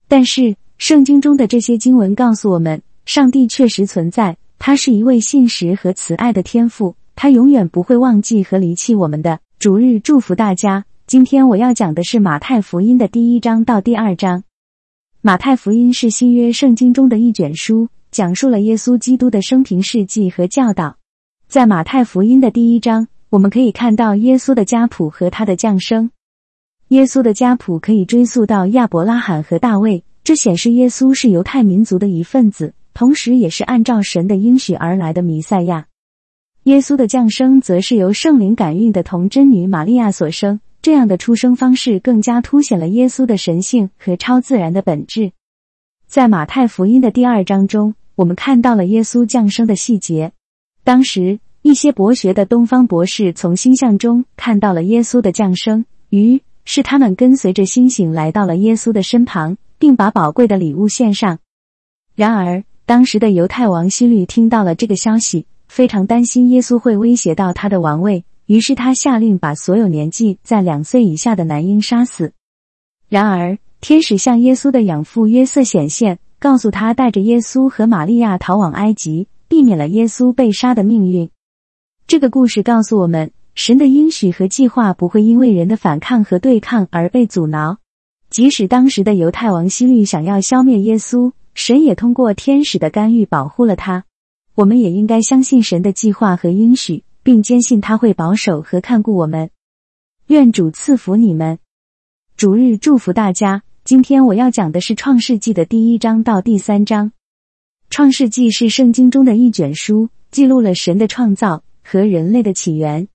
[0.10, 9.39] 但是，圣经中的这些经文告诉我们，上帝确实存在，他是一位信实和慈爱的天父，他永远不会忘记和离弃我们的。
[9.58, 10.84] 主日祝福大家。
[11.06, 14.43] 今天我要讲的是马太福音的第一章到第二章。
[15.21, 20.97] 马太福音是新约圣经中的一卷书，讲述了耶稣基督的生平事迹和教导。
[21.47, 23.08] 在马太福音的第一章。
[23.30, 26.12] 我们可以看到耶稣的家谱和他的降生。
[26.90, 35.88] 耶稣的家谱可以追溯到亚伯拉罕和大卫，这显示耶稣是犹太民族的一份子，同时也是按照神的应许而来的弥赛亚。
[36.63, 45.34] 耶稣的降生则是由圣灵感孕的童真女玛利亚所生，这样的出生方式更加凸显了耶稣的神性和超自然的本质。
[46.06, 50.32] 在马太福音的第二章中，我们看到了耶稣降生的细节。
[50.86, 51.42] 当时。
[51.67, 61.39] 一些博学的东方博士从星象中看到了耶稣的降生，于是他们跟随着星星来到了耶稣的身旁，并把宝贵的礼物献上。
[62.15, 72.32] 然而，当时的犹太王希律听到了这个消息，非常担心耶稣会威胁到他的王位，于是他下令把所有年纪在两岁以下的男婴杀死。
[73.10, 81.30] 然而，天使向耶稣的养父约瑟显现，告诉他带着耶稣和玛利亚逃往埃及，避免了耶稣被杀的命运。
[82.08, 87.80] 这个故事告诉我们，神的应许和计划不会因为人的反抗和对抗而被阻挠。
[88.30, 94.06] 即使当时的犹太王希律想要消灭耶稣，神也通过天使的干预保护了他。
[94.56, 99.50] 我们也应该相信神的计划和应许，并坚信他会保守和看顾我们。
[100.28, 101.60] 愿主赐福你们，
[102.38, 103.63] 主日祝福大家。
[103.84, 107.08] 今天我要讲的是《创世纪》的第一章到第三章。
[107.89, 111.63] 《创世纪》是圣经中的一卷书，记录了神的创造。
[111.89, 113.08] 和人类的起源，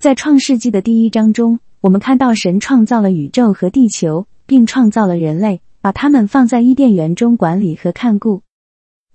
[0.00, 8.42] 在创世纪的第一章中，我们看到神创造了宇宙和地球，并创造了人类，把他们放在伊甸园中管理和看顾。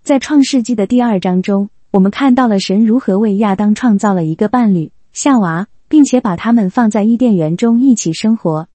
[0.02, 8.70] 在创世纪的第二章中，我们看到了神如何为亚当创造了一个伴侣夏娃，并且把他们放在伊甸园中一起生活。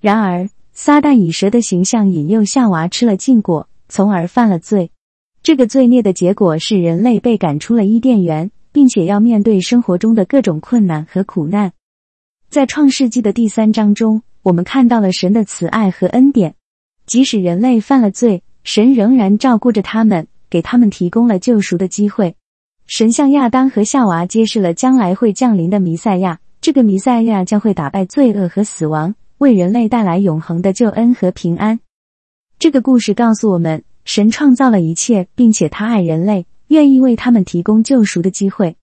[0.00, 4.90] 然而，撒旦以蛇的形象引诱夏娃吃了禁果，从而犯了罪。
[5.42, 8.50] 这个罪孽的结果是人类被赶出了伊甸园。
[8.72, 11.72] 并且要面对生活中的各种困难和苦难。
[12.50, 16.54] 在创世纪的第三章中，我们看到了神的慈爱和恩典。
[17.06, 22.36] 即使人类犯了罪，神仍然照顾着他们，给他们提供了救赎的机会。
[22.86, 31.80] 神向亚当和夏娃揭示了将来会降临的弥赛亚，这个弥赛亚将会打败罪恶和死亡，为人类带来永恒的救恩和平安。
[32.58, 36.46] 这个故事告诉我们，神创造了一切，并且他爱人类。
[36.72, 38.76] 愿意为他们提供救赎的机会，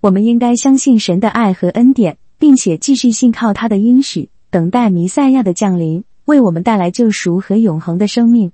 [0.00, 8.50] 我们应该相信神的爱和恩典，并且继续信靠他的应许，等待弥赛亚的降临，为我们带来救赎和永恒的生命。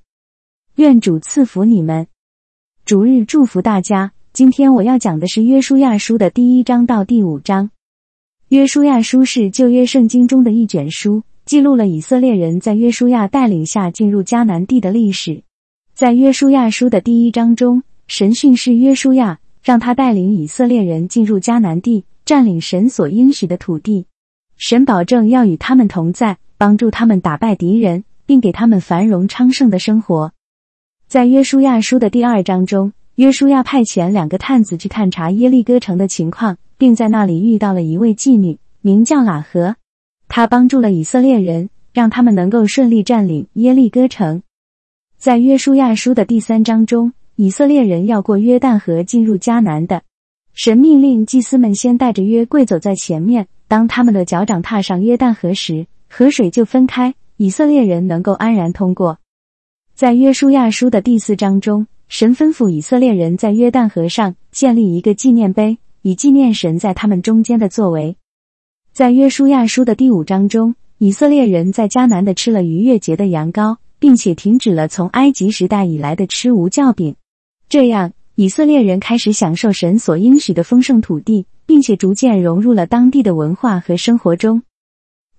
[0.74, 2.06] 愿主赐福你们，
[2.84, 4.12] 主日祝福大家。
[4.34, 7.70] 今天我要讲的是约书亚书的第一章到第五章。
[8.50, 15.44] 约书亚书是旧约圣经中的一卷书，记录了以色列人在约书亚带领下进入迦南地的历史。
[15.94, 17.82] 在约书亚书的第一章中。
[18.14, 24.04] 神训示约书亚，让他带领以色列人进入迦南地，占领神所应许的土地。
[24.58, 30.34] 神保证要与他们同在，帮助他们打败敌人，并给他们繁荣昌盛的生活。
[31.08, 39.76] 在约书亚书的第二章中，约书亚派遣两个探子去探查耶利哥城的情况，并在那里遇到了一位妓女，名叫喇合。
[40.28, 44.42] 他帮助了以色列人，让他们能够顺利占领耶利哥城。
[45.16, 47.14] 在约书亚书的第三章中。
[47.36, 50.02] 以色列人要过约旦河进入迦南的，
[50.52, 53.48] 神命令祭司们先带着约柜走在前面。
[53.66, 59.18] 当他们的脚掌踏上约旦河时，河水就分开，以色列人能够安然通过。
[59.94, 68.16] 在约书亚书的第四章中，神吩咐以色列人在约旦河上建立一个纪念碑，以纪念神在他们中间的作为。
[68.92, 77.16] 在约书亚书的第五章中，以色列人在迦南的吃了逾越节的羊羔，并且停止了从埃及时代以来的吃无酵饼。
[77.72, 84.62] 这样，以色列人开始享受神所应许的丰盛土地，并且逐渐融入了当地的文化和生活中。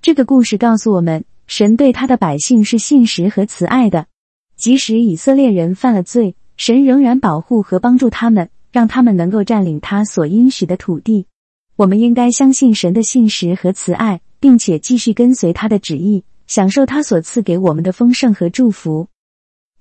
[0.02, 4.08] 这个故事告诉我们，神对他的百姓是信实和慈爱的。
[4.56, 11.28] 即使以色列人犯了罪，神仍然保护和帮助他们，让他们能够占领他所应许的土地。
[11.76, 19.08] 我们应该相信神的信实和慈爱，并且继续跟随他的旨意，享受他所赐给我们的丰盛和祝福。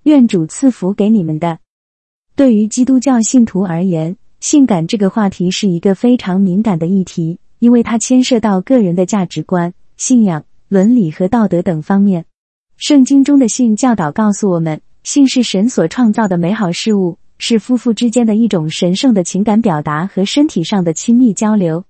[0.02, 1.58] 愿主赐福给你们的。
[2.34, 12.24] 对于基督教信徒而言，性感这个话题是一个非常敏感的议题，因为它牵涉到个人的价值观、信仰、伦理和道德等方面。
[12.78, 21.84] 圣经中的性教导告诉我们，性是神所创造的美好事物，是夫妇之间的一种神圣的情感表达和身体上的亲密交流。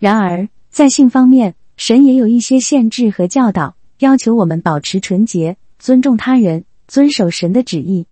[0.00, 8.06] 然而，在性方面，神也有一些限制和教导，要求我们保持纯洁、尊重他人、遵守神的旨意。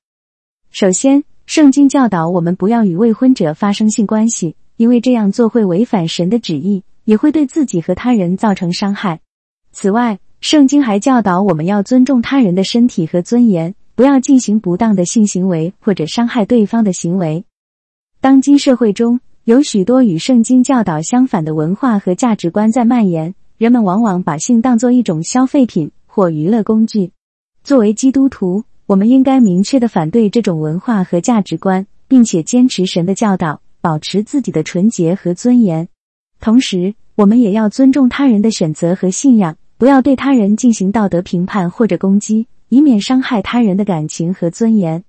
[0.71, 9.21] 首先，圣经教导我们不要与未婚者发生性关系，因为这样做会违反神的旨意，也会对自己和他人造成伤害。
[9.73, 17.45] 此外，圣经还教导我们要尊重他人的身体和尊严，不要进行不当的性行为或者伤害对方的行为。
[18.21, 27.11] 当今社会中有许多与圣经教导相反的文化和价值观在蔓延，人们往往把性当作一种消费品或娱乐工具。
[27.65, 35.89] 作为基督徒，我们应该明确的反对这种文化和价值观，并且坚持神的教导，保持自己的纯洁和尊严。
[36.41, 45.03] 同时，我们也要尊重他人的选择和信仰，不要对他人进行道德评判或者攻击，以免伤害他人的感情和尊严。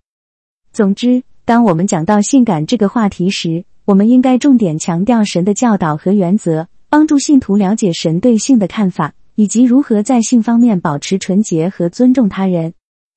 [0.72, 12.74] 总之，当我们讲到性感这个话题时，我们应该重点强调神的教导和原则，帮助信徒了解神对性的看法，以及如何在性方面保持纯洁和尊重他人。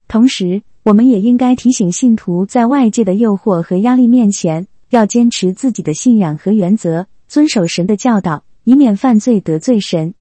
[0.08, 7.06] 同时，我们也应该提醒信徒，在外界的诱惑和压力面前，要坚持自己的信仰和原则。
[7.28, 10.14] 遵守神的教导，以免犯罪得罪神。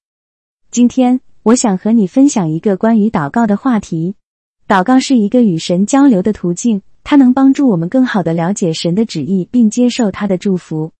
[0.71, 4.15] 今天，我想和你分享一个关于祷告的话题。
[4.67, 10.91] 祷告是一个与神交流的途径，它能帮助我们更好的了解神的旨意，并接受他的祝福。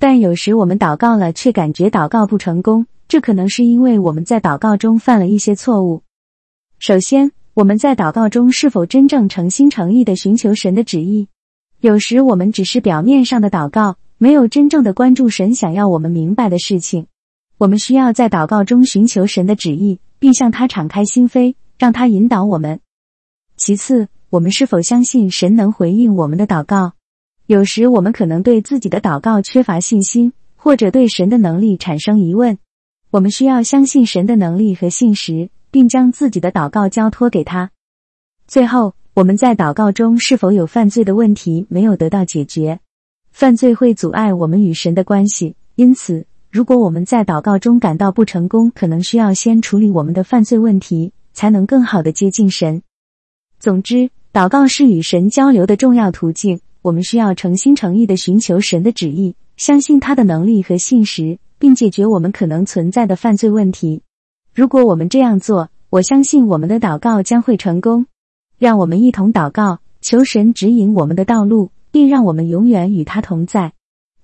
[0.00, 6.02] 但有时我们祷告了，却感觉祷告不成功，这可能是因为我们在祷告中犯了一些错误。
[6.80, 11.28] 首先，我们在祷告中是否真正诚心诚意的寻求神的旨意？
[11.80, 13.96] 有时我们只是表面上的祷告。
[14.16, 17.08] 没有真正的关注神想要我们明白的事情，
[17.58, 22.78] 我们需要在祷告中寻求神的旨意，并向他敞开心扉，让他引导我们。
[23.56, 26.92] 其次，我们是否相信神能回应我们的祷告？
[27.46, 32.56] 有时我们可能对自己的祷告缺乏信心，或者对神的能力产生疑问。
[33.10, 37.72] 我们需要相信神的能力和信实，并将自己的祷告交托给他。
[38.46, 42.78] 最后，我们在祷告中是否有犯罪的问题没有得到解决？
[43.32, 52.82] 犯罪会阻碍我们与神的关系，因此，如果我们在祷告中感到不成功，可能需要先处理我们的犯罪问题，才能更好的接近神。
[53.58, 56.60] 总之，祷告是与神交流的重要途径。
[56.82, 64.02] 我们需要诚心诚意的寻求神的旨意，相信他的能力和信实，并解决我们可能存在的犯罪问题。
[64.54, 68.06] 如果我们这样做，我相信我们的祷告将会成功。
[68.58, 71.70] 让我们一同祷告，求神指引我们的道路。
[71.92, 73.74] 并让我们永远与他同在，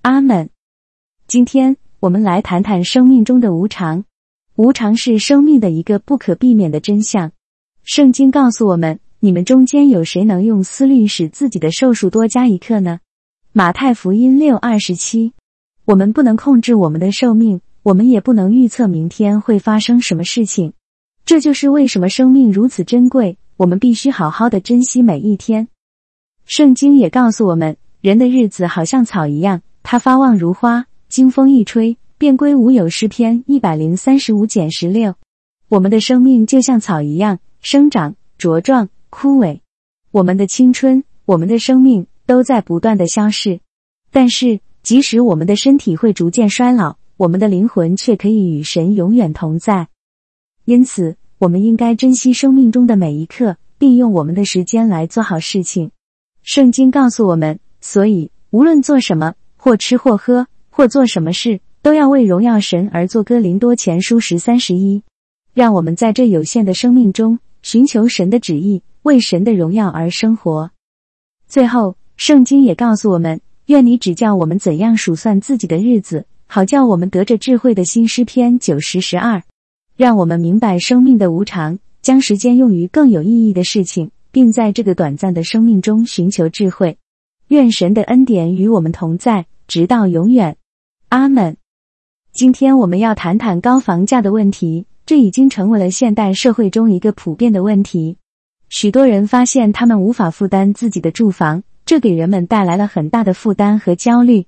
[0.01, 0.49] 阿门。
[1.27, 4.05] 今天我们来谈谈生命中的无常。
[4.55, 7.31] 无常是生命的一个不可避免的真相。
[7.83, 13.01] 圣经告诉我们：你们中间有谁能用思虑使自己的寿数多加一刻呢？
[13.53, 15.33] 马太福音六二十七。
[15.85, 20.73] 我们不能控制我们的寿命，我们也不能预测明天会发生什么事情。
[21.25, 25.67] 这就是为什么生命如此珍贵，我们必须好好的珍惜每一天。
[26.45, 32.87] 圣经也告诉我们，人的日子好像草一样，它发旺如花，经风一吹便归无有。
[32.87, 35.15] 诗篇一百零三十五减十六。
[35.67, 39.61] 我们的生命就像草一样，生长茁壮、枯萎。
[40.11, 43.61] 我们的青春、我们的生命都在不断的消逝。
[44.11, 49.89] 但是，即使我们的身体会逐渐衰老，我们的灵魂却可以与神永远同在。
[50.63, 55.91] 因此，我们应该珍惜生命中的每一刻，并用我们的时间来做好事情。
[56.43, 63.21] 圣经告诉我们，所以无论做什么，或吃或喝，或做什么事，都要为荣耀神而做。
[63.21, 65.03] 哥林多前书十三十一，
[65.53, 70.71] 让我们在这有限的生命中寻求神的旨意，为神的荣耀而生活。
[71.49, 79.43] 最后，圣经也告诉我们，愿你指教我们怎样数算自己的日子，好叫我们得着智慧的新诗篇九十十二，
[79.95, 84.09] 让我们明白生命的无常，将时间用于更有意义的事情。
[84.31, 86.97] 并在这个短暂的生命中寻求智慧。
[87.47, 90.57] 愿神的恩典与我们同在，直到永远。
[91.09, 91.57] 阿门。
[92.31, 98.17] 今天我们要谈谈高房价的问题，这已经成为了现代社会中一个普遍的问题。
[98.69, 104.45] 许多人发现他们无法负担自己的住房，这给人们带来了很大的负担和焦虑。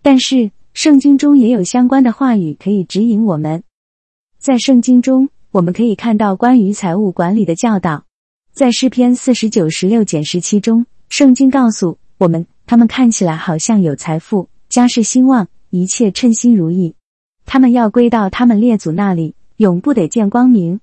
[0.00, 3.62] 但是，圣经中也有相关的话语可以指引我们。
[4.38, 8.04] 在圣经中，我们可以看到关于财务管理的教导。
[8.52, 16.96] 在诗篇四十九十六减十七中，圣经告诉我们，他们看起来好像有财富，家世兴旺，一切称心如意。
[17.46, 20.80] 他们要归到他们列祖那里，永不得见光明。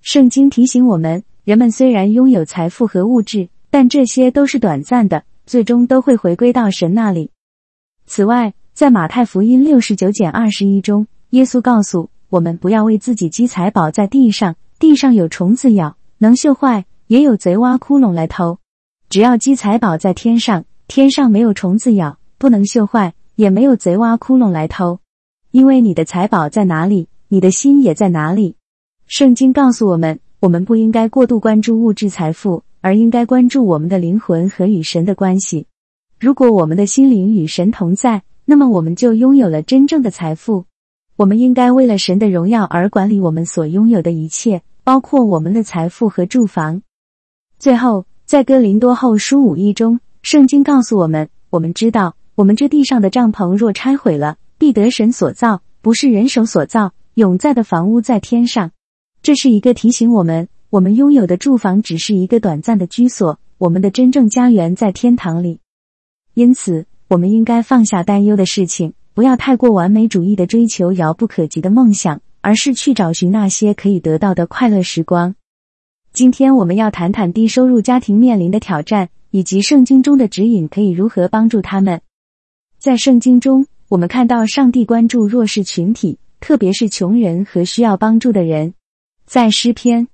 [0.00, 7.30] 圣经提醒我们，人们虽然拥有财富和物质，但这些都是短暂的，最终都会回归到神那里。
[8.06, 16.84] 此外，在马太福音六十九减二十一中，耶稣告诉我们，不要为自己积财宝在地上，地上有虫子咬，能锈坏。
[17.06, 18.58] 也有贼挖窟窿来偷，
[19.10, 24.98] 只要积财宝在天上，天上没有虫子咬，不能锈坏，也没有贼挖窟窿来偷。
[25.52, 28.56] 因为你的财宝在哪里，你的心也在哪里。
[29.06, 35.68] 圣经告诉我们，我们不应该过度关注物质财富，而应该关注我们的灵魂和与神的关系。
[36.18, 40.66] 如果我们的心灵与神同在，那么我们就拥有了真正的财富。
[41.16, 46.82] 我们应该为了神的荣耀而管理我们所拥有的一切，包括我们的财富和住房。
[47.58, 58.72] 最后，在哥林多后书五一中，圣经告诉我们：我们知道，我们这地上的帐篷若拆毁了，必得神所造，不是人手所造，永在的房屋在天上。
[59.22, 65.60] 这是一个提醒我们，我们拥有的住房只是一个短暂的居所，我们的真正家园在天堂里。
[66.34, 75.34] 因此，我们应该放下担忧的事情，不要太过完美主义的追求遥不可及的梦想，而是去找寻那些可以得到的快乐时光。
[76.12, 82.00] 今天我们要谈谈低收入家庭面临的挑战，以及圣经中的指引可以如何帮助他们。
[82.78, 88.74] 在圣经中，我们看到上帝关注弱势群体，特别是穷人和需要帮助的人。
[89.26, 90.08] 在诗篇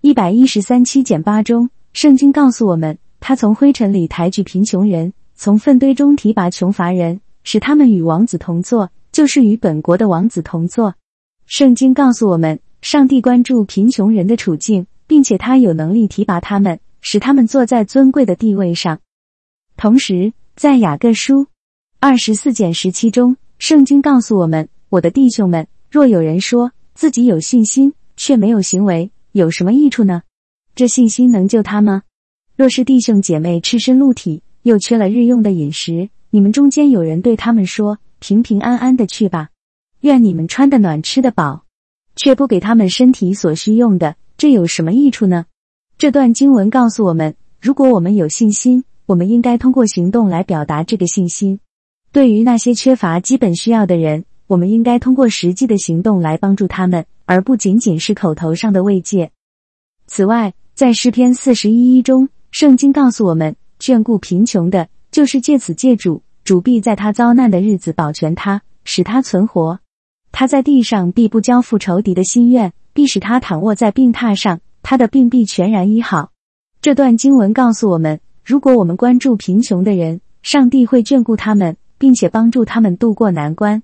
[0.00, 10.94] 一百一十三七减八中，圣经告诉我们，他从灰尘里抬举贫穷人，从粪堆中提拔穷乏人，使他们与王子同坐，就是与本国的王子同坐。
[11.46, 14.86] 圣经告诉我们，上帝关注贫穷人的处境。
[15.06, 19.00] 并且他有能力提拔他们，使他们坐在尊贵的地位上。
[19.76, 21.46] 同时，在雅各书
[22.00, 30.22] 二十四减十七中，圣经告诉我们：“我的弟兄们，若有人说自己有信心，却没有行为，有什么益处呢？
[30.74, 32.04] 这信心能救他吗？
[32.56, 39.50] 若是弟兄姐妹赤身露体，又缺了日用的饮食，你们中间有人对他们说：平平安安的去吧，
[40.00, 41.64] 愿你们穿的暖，吃的饱，
[42.16, 45.46] 却不给他们身体所需用的。”这有什么益处呢？
[45.96, 51.60] 这段经文告诉我们，如果我们有信心，我们应该通过行动来表达这个信心。
[52.10, 59.30] 对于那些缺乏基本需要的人，我们应该通过实际的行动来帮助他们，而不仅仅是口头上的慰藉。
[60.06, 69.80] 此外，在诗篇四十一一中，圣经告诉我们，眷顾贫穷的，就是借此借主，主必在他遭难的日子保全他，使他存活。
[70.32, 72.72] 他在地上必不交付仇敌的心愿。
[72.94, 76.30] 必使他躺卧在病榻上，他的病必全然医好。
[76.80, 83.82] 这段经文告诉我们，如果我们关注贫穷的人，上帝会眷顾他们，并且帮助他们渡过难关。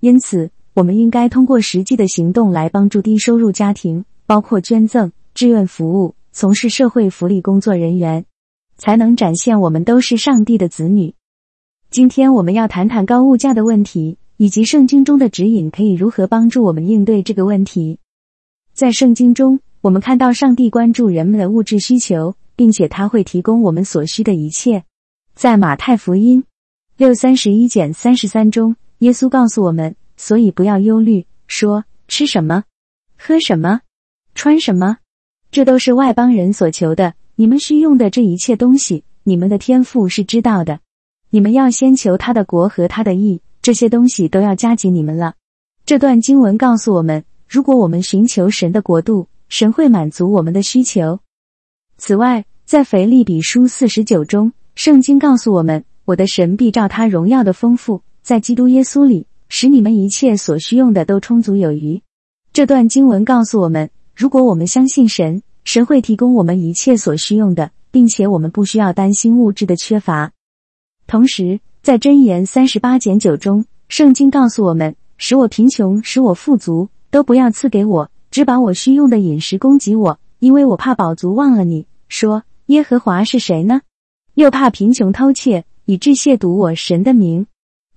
[0.00, 8.24] 因此，我们应该通过实际的行动来帮助低收入家庭，包括捐赠、志愿服务、从事社会福利工作人员，
[8.76, 11.14] 才能展现我们都是上帝的子女。
[11.90, 17.98] 今天我们要谈谈高物价的问题，以及圣经中的指引可以如何帮助我们应对这个问题。
[18.72, 24.84] 在圣经中，我们看到上帝关注人们的物质需求，并且他会提供我们所需的一切。
[25.34, 26.44] 在马太福音
[26.96, 32.64] 六三十一减三十三中，耶稣告诉我们：“所以不要忧虑，说吃什么，
[33.16, 33.80] 喝什么，
[34.34, 34.98] 穿什么，
[35.52, 37.14] 这都是外邦人所求的。
[37.36, 40.80] 你们需用的这一切东西，你们的天赋是知道的。
[41.30, 45.34] 你们要先求他的国和他的义，这些东西都要加给你们了。”
[45.84, 47.24] 这段经文告诉我们。
[47.46, 51.20] 如果我们寻求神的国度，神会满足我们的需求。
[51.98, 62.00] 此外，在腓利比书四十九中，圣经告诉我们：“我的神必照他荣耀的丰富，在基督耶稣里，使你们一切所需用的都充足有余。”
[62.52, 70.32] 这段经文告诉我们，如果我们相信神，神会提供我们一切所需用的，并且我们不需要担心物质的缺乏。
[71.06, 81.86] 同时，在箴言三十八减九中，圣经告诉我们：“使我贫穷，使我富足。”都不要赐给我，只把我需用的饮食供给我，因为我怕饱足忘了你。
[82.08, 83.82] 说耶和华是谁呢？
[84.34, 87.46] 又怕贫穷偷窃，以致亵渎我神的名。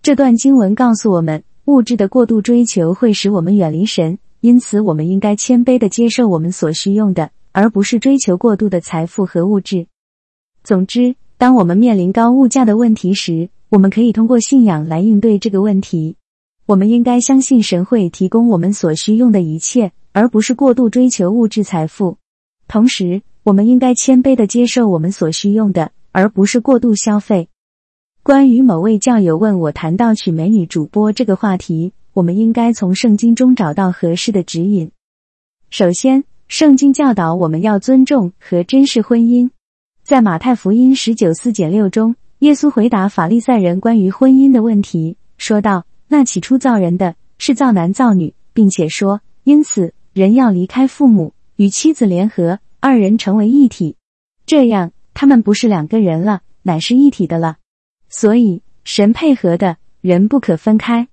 [0.04, 9.88] 这段经文告诉我们，物质的过度追求会使我们远离神，因此我们应该谦卑的接受我们所需用的，而不是追求过度的财富和物质。
[10.64, 16.18] 总之，当我们面临高物价的问题时，我们可以通过信仰来应对这个问题。
[16.68, 22.20] 我们应该相信神会提供我们所需用的一切，而不是过度追求物质财富。
[22.68, 27.50] 同时，我们应该谦卑的接受我们所需用的，而不是过度消费。
[28.22, 34.92] 关于某位教友问我谈到娶美女主播这个话题，我们应该从圣经中找到合适的指引。
[35.72, 39.50] 首先，圣经教导我们要尊重和珍视婚姻。
[40.04, 45.86] 在马太福音十九四减六中，耶稣回答法利赛人关于婚姻的问题，说道。
[46.10, 53.98] 那起初造人的是造男造女，并且说，因此人要离开父母，与妻子联合，二人成为一体。
[54.46, 57.58] 这样，他们不是两个人了，乃是一体的了。
[58.08, 61.10] 所以，神配合的人不可分开。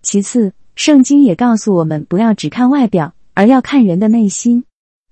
[0.00, 4.64] 其次，圣经也告诉我们，不要只看外表，而要看人的内心。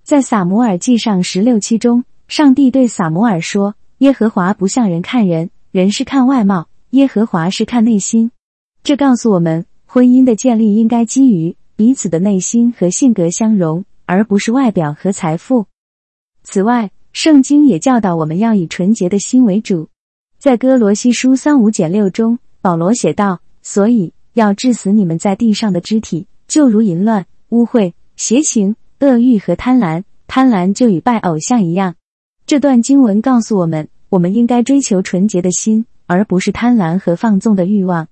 [0.06, 8.30] 在撒摩尔记上十六期中，上帝对撒摩尔说：“耶和华不像人看人，人是看外貌，耶和华是看内心。”
[8.84, 15.66] 这告诉我们，婚姻的建立应该基于彼此的内心和性格相融，而不是外表和财富。
[16.44, 19.88] 此外，圣经也教导我们要以纯洁的心为主。
[20.38, 30.04] 在哥罗西书三五减六中，保罗写道：“所以要治死你们在地上的肢体，就如淫乱、污秽、邪情、恶欲和贪婪。
[30.28, 31.94] 贪婪就与拜偶像一样。
[32.46, 38.08] 这段经文告诉我们，我们应该追求纯洁的心，而不是贪婪和放纵的欲望。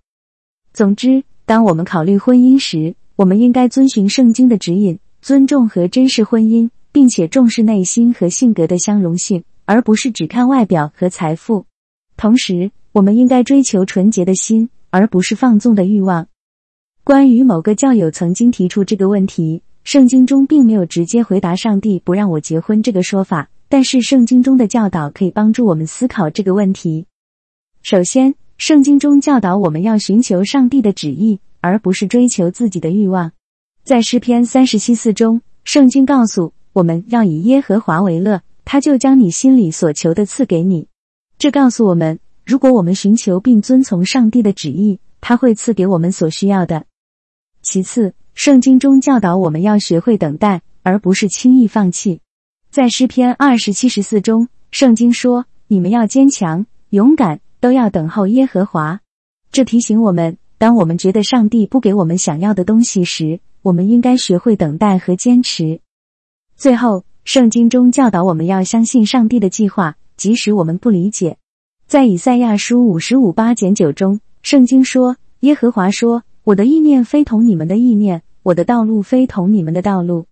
[0.73, 11.67] 总之，当我们考虑婚姻时，我们应该遵循圣经的指引，尊重和珍视婚姻，并且重视内心和性格的相容性，而不是只看外表和财富。
[12.17, 16.29] 同时，我们应该追求纯洁的心，而不是放纵的欲望。
[17.03, 27.07] 关于某个教友曾经提出这个问题，圣经中并没有直接回答“上帝不让我结婚”这个说法，但是圣经中的教导可以帮助我们思考这个问题。
[27.83, 33.33] 首先，圣经中教导我们要寻求上帝的旨意，而不是追求自己的欲望。
[33.85, 40.89] 在诗篇三十七四中，圣经告诉我们要以耶和华为乐，他就将你心里所求的赐给你。
[41.37, 46.87] 这告诉我们，如果我们寻求并遵从上帝的旨意，他会赐给我们所需要的。
[47.61, 52.21] 其次，圣经中教导我们要学会等待，而不是轻易放弃。
[52.69, 59.01] 在诗篇二十七十四中，圣经说：“你们要坚强、勇敢，都要等候耶和华。”
[59.53, 65.81] 这提醒我们，当我们觉得上帝不给我们想要的东西时，我们应该学会等待和坚持。
[66.57, 69.97] 最后，圣经中教导我们要相信上帝的计划。
[70.17, 71.39] 即使我们不理解，
[71.87, 80.27] 在以赛亚书五十五八减九中，圣经说：“耶和华说，我的意念非同你们的意念，我的道路非同你们的道路。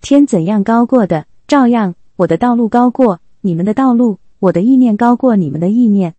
[0.00, 6.14] 天怎样高过的，照样我的道路高过你们的道路，我的意念高过你们的意念。”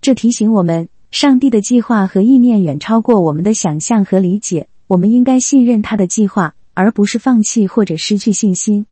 [0.00, 4.68] 这提醒我们，上帝的计划和意念远超过我们的想象和理解。
[4.86, 8.86] 我们应该信任他的计划，而不是放弃或者失去信心。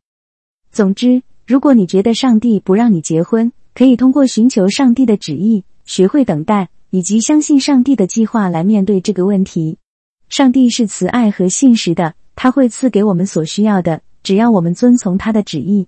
[0.71, 9.77] 总之，如果你觉得上帝不让你结婚，可以通过寻求上帝的旨意，学会等待，以及相信上帝的计划来面对这个问题。
[10.35, 15.87] 上帝是慈爱和信实的，他会赐给我们所需要的，只要我们遵从他的旨意。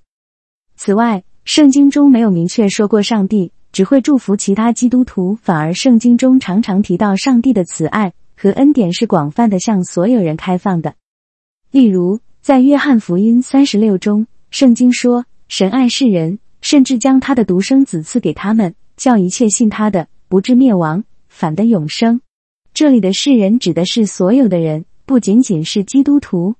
[0.75, 10.93] 此外，圣经中没有明确说过上帝只会祝福其他基督徒，反而圣经中常常提到上帝的慈爱和恩典是广泛的，向所有人开放的。
[11.71, 22.21] 例如，在约翰福音三十六中，圣经说：“神爱世人。”甚至将他的独生子赐给他们，叫一切信他的不至灭亡，反得永生。
[22.75, 26.55] 这里的世人指的是所有的人，不仅仅是基督徒。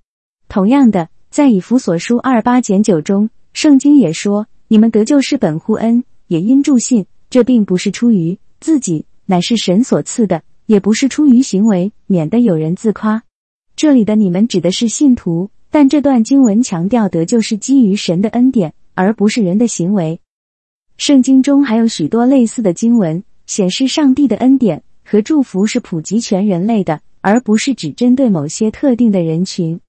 [0.47, 7.05] 同样的，在以弗所书二八减九中，圣经也说：“你们得救是本乎恩，也因助信。
[7.30, 13.22] 这并不是出于自己，乃是神所赐的；也不是出于行为，免得有人自夸。”
[13.76, 18.74] 这里的你们指的是信徒，但这段经文强调得救是基于神的恩典。
[18.93, 20.22] 而不是人的行为。
[20.95, 29.80] 圣经中还有许多类似的经文，显示上帝的恩典和祝福是普及全人类的，而不是只针对某些特定的人群。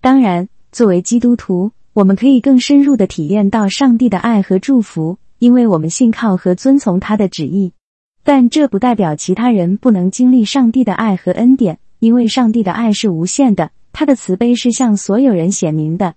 [0.00, 7.72] 当然，作为基督徒，我们可以更深入的体验到上帝的爱和祝福，因为我们信靠和遵从他的旨意。
[8.24, 16.16] 但这不代表其他人不能经历上帝的爱和恩典，因为上帝的爱是无限的，他的慈悲是向所有人显明的。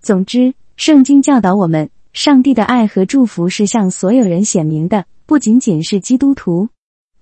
[0.00, 0.54] 总之。
[0.76, 6.68] 圣经教导我们，上帝的爱和祝福是向所有人显明的，不仅仅是基督徒。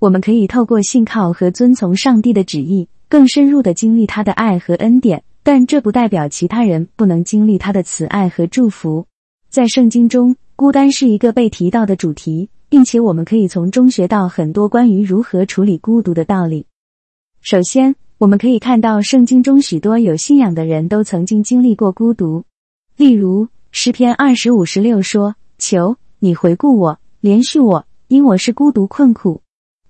[0.03, 5.23] 我们可以透过信靠和遵从上帝的旨意，更深入的经历他的爱和恩典。
[5.45, 9.07] 但这不代表其他人不能经历他的慈爱和祝福。
[9.49, 16.67] 在圣经中，孤单是一个被提到的主题，并且我们可以从中学到很多关于如何处理孤独的道理。
[17.41, 22.43] 首先，我们可以看到圣经中许多有信仰的人都曾经经历过孤独。
[22.97, 29.43] 例如诗篇二十五十六说：“求你回顾我，连续我，因我是孤独困苦。”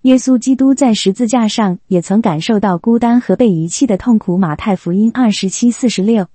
[0.02, 4.36] 耶稣基督在十字架上也曾感受到孤单和被遗弃的痛苦。
[4.36, 6.26] 马太福音二十七四十六。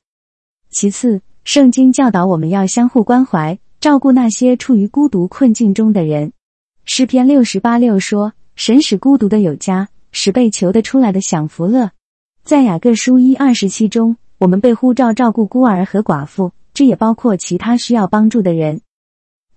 [0.70, 6.32] 其次，圣经教导我们要相互关怀，照顾那些处于孤独困境中的人。
[6.86, 11.92] 诗篇六十八六说：“神使孤独的有家，使被求的出来的享福乐。”
[12.46, 16.54] 在雅各书一二十七中，我们被呼召照顾孤儿和寡妇。
[16.74, 18.80] 这也包括其他需要帮助的人。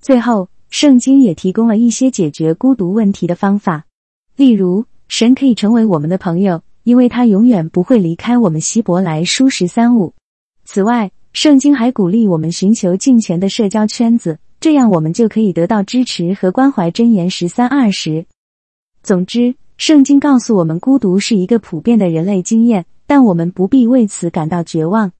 [0.01, 3.85] 最后，圣经也提供了一些解决孤独问题的方法，
[4.41, 8.59] 例如，神可以成为我们的朋友，因为他永远不会离开我们。
[8.59, 10.15] 希伯来书十三五。
[10.65, 16.91] 此外，圣经还鼓励我们寻求敬虔的社交圈子，这样我们就可以得到支持和关怀。
[16.91, 18.25] 箴言十三二十。
[19.03, 25.13] 总之，圣经告诉我们，孤独是一个普遍的人类经验，但我们不必为此感到绝望。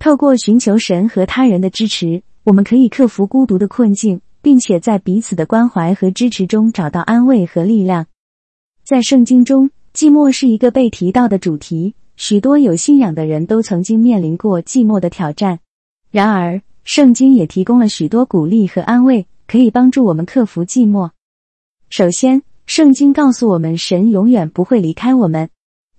[0.00, 8.06] 透过寻求神和他人的支持，我们可以克服孤独的困境，并且在彼此的关怀和支持中找到安慰和力量。
[8.84, 15.58] 在圣经中，寂寞是一个被提到的主题，许多有信仰的人都曾经面临过寂寞的挑战。
[16.10, 21.08] 然而，圣经也提供了许多鼓励和安慰，可以帮助我们克服寂寞。
[21.88, 25.48] 首先，圣经告诉我们，神永远不会离开我们。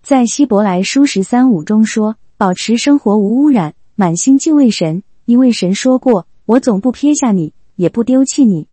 [0.03, 8.67] 在希伯来书十三五中说：“保持生活无污染，满心敬畏神，因为神说过，我总不撇下你，也不丢弃你。”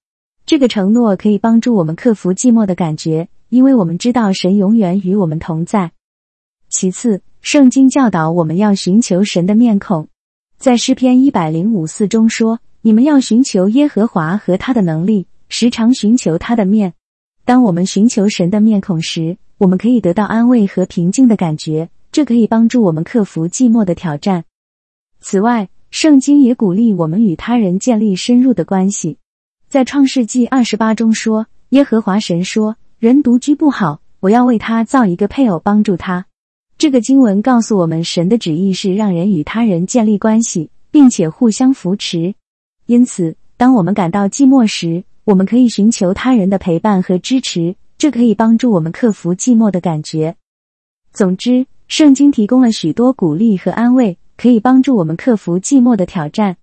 [0.45, 3.29] 这个承诺可以帮助我们克服寂寞的感觉。
[3.53, 5.93] 因为我们知道神永远与我们同在。
[6.71, 10.09] 其次，圣经教导我们要寻求神的面孔，
[10.57, 16.95] 在诗篇一百零五四中说：“你们要寻求耶和华和他的能力，时常寻求他的面。”
[17.45, 24.47] 当我们寻求神的面孔时，我们可以得到安慰和平静的感觉，这可以帮助我们克服寂寞的挑战。
[25.21, 29.19] 此外，圣经也鼓励我们与他人建立深入的关系，
[29.69, 36.25] 在创世纪二十八中说：“耶和华神说。”人独居不好，我要为他造一个配偶帮助他。
[36.79, 42.37] 这个经文告诉我们，神的旨意是让人与他人建立关系，并且互相扶持。
[42.87, 50.37] 因此，当我们感到寂寞时，我们可以寻求他人的陪伴和支持，这可以帮助我们克服寂寞的感觉。
[51.13, 56.57] 总之，圣经提供了许多鼓励和安慰，可以帮助我们克服寂寞的挑战。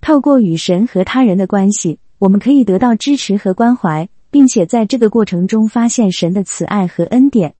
[0.00, 4.08] 透过与神和他人的关系，我们可以得到支持和关怀。
[4.34, 7.54] 并且在这个过程中发现神的慈爱和恩典。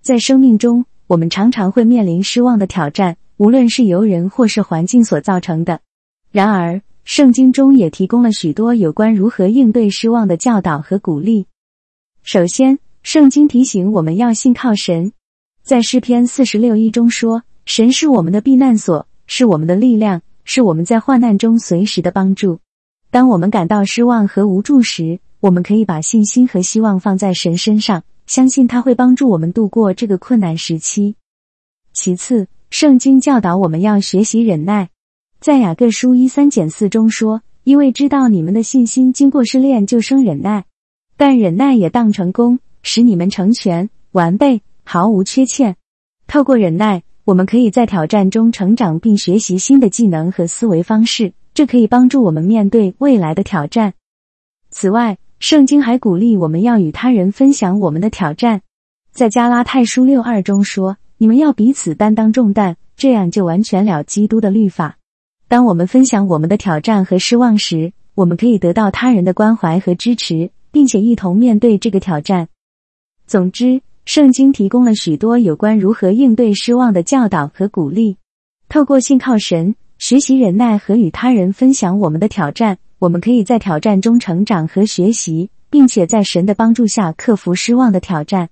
[0.00, 5.80] 在生命中，我们常常会面临失望的挑战，无论是由人或是环境所造成的。
[6.30, 11.48] 然而，圣经中也提供了许多有关如何应对失望的教导和鼓励。
[12.22, 15.12] 首先，圣经提醒我们要信靠神。
[15.64, 22.60] 在诗篇四十六一中说：“神是我们的避难所，是我们的力量，是我们在患难中随时的帮助。”
[23.10, 31.16] 当我们感到失望和无助时，我们可以把信心和希望放在神身上，相信他会帮助我们度过这个困难时期。
[31.92, 34.90] 其次，圣经教导我们要学习忍耐，
[35.40, 40.64] 在雅各书一三减四中说：“因为知道你们的信心经过试炼就生忍耐，
[41.16, 45.76] 但忍耐也当成功，使你们成全完备，毫无缺欠。”
[46.26, 53.94] 透过忍耐，我们可以在挑战中成长，并学习新的技能和思维方式，这可以帮助我们面对未来的挑战。
[54.70, 58.62] 此外，圣经还鼓励我们要与他人分享我们的挑战，
[59.12, 64.96] 在加拉太书六二中说：“你们要彼此担当重担，这样就完全了基督的律法。”
[65.46, 72.48] 当我们分享我们的挑战和失望时，我们可以得到他人的关怀和支持，并且一同面对这个挑战。
[73.26, 78.16] 总之，圣经提供了许多有关如何应对失望的教导和鼓励。
[78.68, 82.78] 透过信靠神、学习忍耐和与他人分享我们的挑战。
[82.98, 88.48] 我们可以在挑战中成长和学习，并且在神的帮助下克服失望的挑战。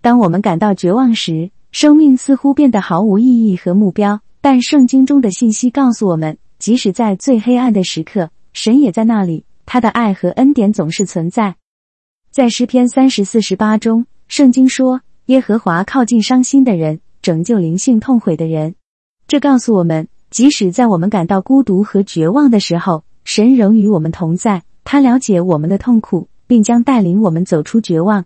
[0.00, 4.20] 当我们感到绝望时，生命似乎变得毫无意义和目标。
[4.42, 11.54] 但圣经中的信息告诉我们，即使在最黑暗的时刻，神也在那里，他的爱和恩典总是存在。
[12.30, 18.74] 在诗篇三十四十八中，圣经说：“耶和华靠近伤心的人，拯救灵性痛悔的人。”
[19.28, 28.24] 这告诉我们，即使在我们感到孤独和绝望的时候，神仍与我们同在，他了解我们的痛苦，并将带领我们走出绝望。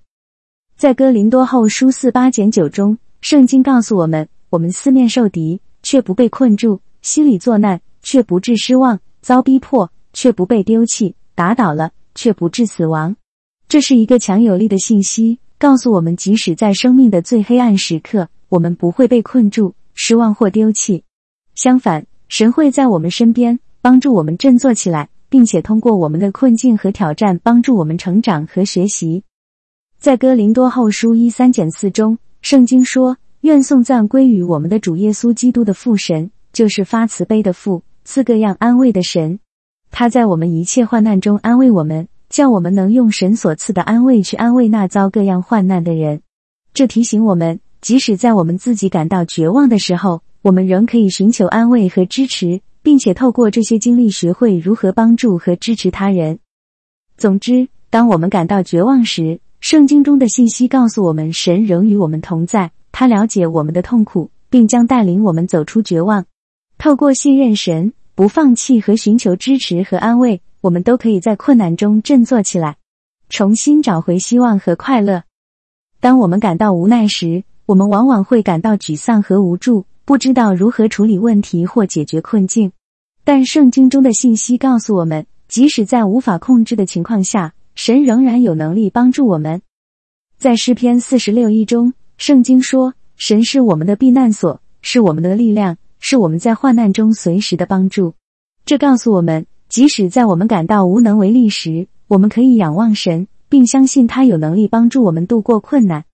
[0.77, 13.17] 在哥林多后书四八减九中，圣经告诉我们：我们四面受敌，却不被困住；心里作难，却不致失望；遭逼迫，却不被丢弃；打倒了，却不致死亡。
[13.69, 21.05] 这是一个强有力的信息，告诉我们，即使在生命的最黑暗时刻，我们不会被困住、失望或丢弃。
[21.55, 23.59] 相反，神会在我们身边。
[23.87, 29.23] 帮助我们振作起来，并且通过我们的困境和挑战，帮助我们成长和学习。
[29.97, 39.39] 在哥林多后书一三减四中，圣经说：“愿颂赞归于我们的主耶稣基督的父神，就是发慈悲的父，赐各样安慰的神。
[39.93, 46.23] 他在我们一切患难中安慰我们，叫我们能用神所赐的安慰去安慰那遭各样患难的人。”
[46.75, 52.61] 这提醒我们，即使在我们自己感到绝望的时候，我们仍可以寻求安慰和支持。
[52.87, 56.39] 并且透过这些经历，学会如何帮助和支持他人。
[57.17, 66.27] 总之，当我们感到绝望时，圣经中的信息告诉我们，神仍与我们同在，他了解我们的痛苦，并将带领我们走出绝望。
[66.79, 72.77] 透过信任神、不放弃和寻求支持和安慰，我们都可以在困难中振作起来，
[73.29, 75.25] 重新找回希望和快乐。
[75.99, 79.87] 当我们感到无奈时，我们往往会感到沮丧和无助。
[80.07, 82.71] 不知道如何处理问题或解决困境，
[83.29, 89.63] 但圣经中的信息告诉我们，即使在无法控制的情况下，神仍然有能力帮助我们。
[90.39, 98.15] 在诗篇四十六一中，圣经说，神是我们的避难所，是我们的力量，是我们在患难中随时的帮助。
[98.65, 106.05] 这告诉我们，即使在我们感到无能为力时，我们可以仰望神，并相信他有能力帮助我们度过困难。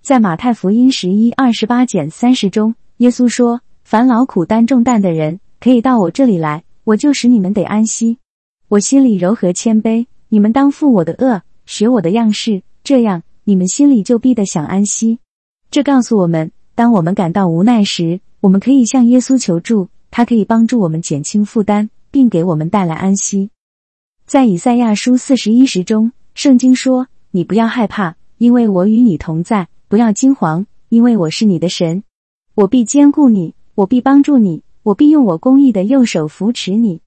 [0.00, 8.18] 在马太福音十一二十八减三十中，耶稣说：“凡劳苦担重担的人，可以到我这里来，我就使你们得安息。
[8.68, 15.18] 我心里柔和谦卑，你们当负我的恶，学我的样式，这样你们心里就必得享安息。”
[15.70, 23.50] 这告诉我们，当我们感到无奈时，我们可以向耶稣求助，他可以帮助我们减轻负担，并给我们带来安息。
[24.26, 32.02] 在以赛亚书四十一时中，圣经说：“你不要害怕，因为我与你同在；不要惊惶，因为我是你的神，
[32.54, 37.00] 我必坚固你，我必帮助你，我必用我公义的右手扶持你。”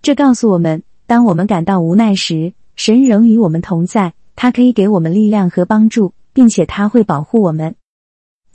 [0.00, 7.74] 这告诉我们，当我们感到无奈时，神仍与我们同在，他可以给我们力量和帮助，并且他会保护我们。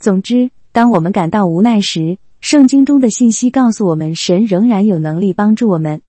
[0.00, 6.02] 总之，当我们感到无奈时，圣经中的信息告诉我们，神仍然有能力帮助我们。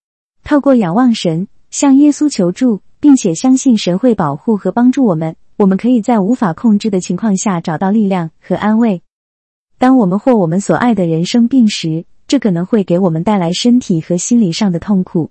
[0.44, 9.04] 透过仰望神，向耶稣求助，并且相信神会保护和帮助我们，我们可以在无法控制的情况下找到力量和安慰。
[9.78, 15.30] 当我们或我们所爱的人生病时，这可能会给我们带来身体和心理上的痛苦。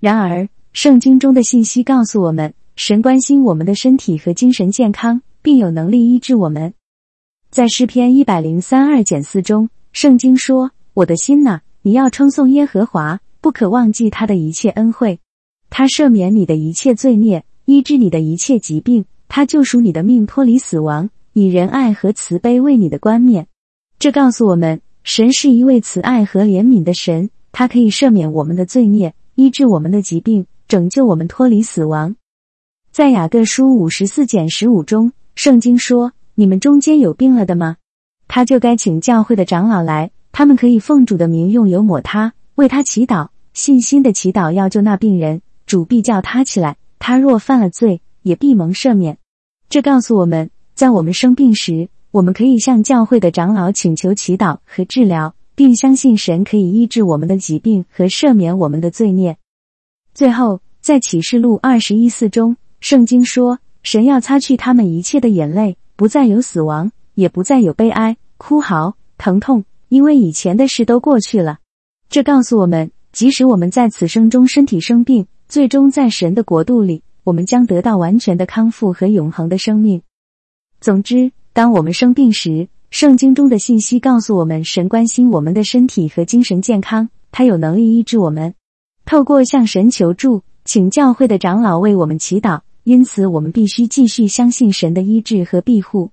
[0.00, 6.74] 然而，圣经中的信息告诉我们，神关心我们的身体和精神健康，并有能力医治我们。
[7.48, 15.20] 在诗篇一百零三二减四中，圣经说：“我的心呐，你要称颂耶和华，不可忘记他的一切恩惠。
[15.70, 19.06] 他赦免你的一切罪孽，医治你的一切疾病。
[19.26, 23.46] 他救赎你的命，脱离死亡，以仁爱和慈悲为你的冠冕。”
[23.98, 32.16] 这告诉我们，神是一位慈爱和怜悯的神，他可以赦免我们的罪孽，医治我们的疾病，拯救我们脱离死亡。
[32.90, 36.12] 在雅各书五十四减十五中，圣经说。
[36.34, 37.76] 你们中间有病了的吗？
[38.26, 46.78] 他就该请教会的长老来，他们可以奉主的名用油抹他，为他祈祷，信心的祈祷要救那病人，主必叫他起来。
[46.98, 49.18] 他若犯了罪，也必蒙赦免。
[49.68, 59.38] 这告诉我们，在我们生病时，我们可以向教会的长老请求祈祷和治疗，并相信神可以医治我们的疾病和赦免我们的罪孽。
[60.12, 65.78] 最后，在启示录二十一四中，圣经说，神要擦去他们一切的眼泪。
[65.96, 71.60] 不再有死亡，也不再有悲哀、哭嚎、疼痛，因为以前的事都过去了。
[72.10, 80.02] 这告诉我们，即使我们在此生中身体生病，最终在神的国度里，我们将得到完全的康复和永恒的生命。
[80.80, 88.54] 总之，当我们生病时，圣经中的信息告诉我们，神关心我们的身体和精神健康，他有能力医治我们。
[89.04, 92.60] 透过向神求助，请教会的长老为我们祈祷。
[92.84, 96.10] 因此，我们必须继续相信神的医治和庇护。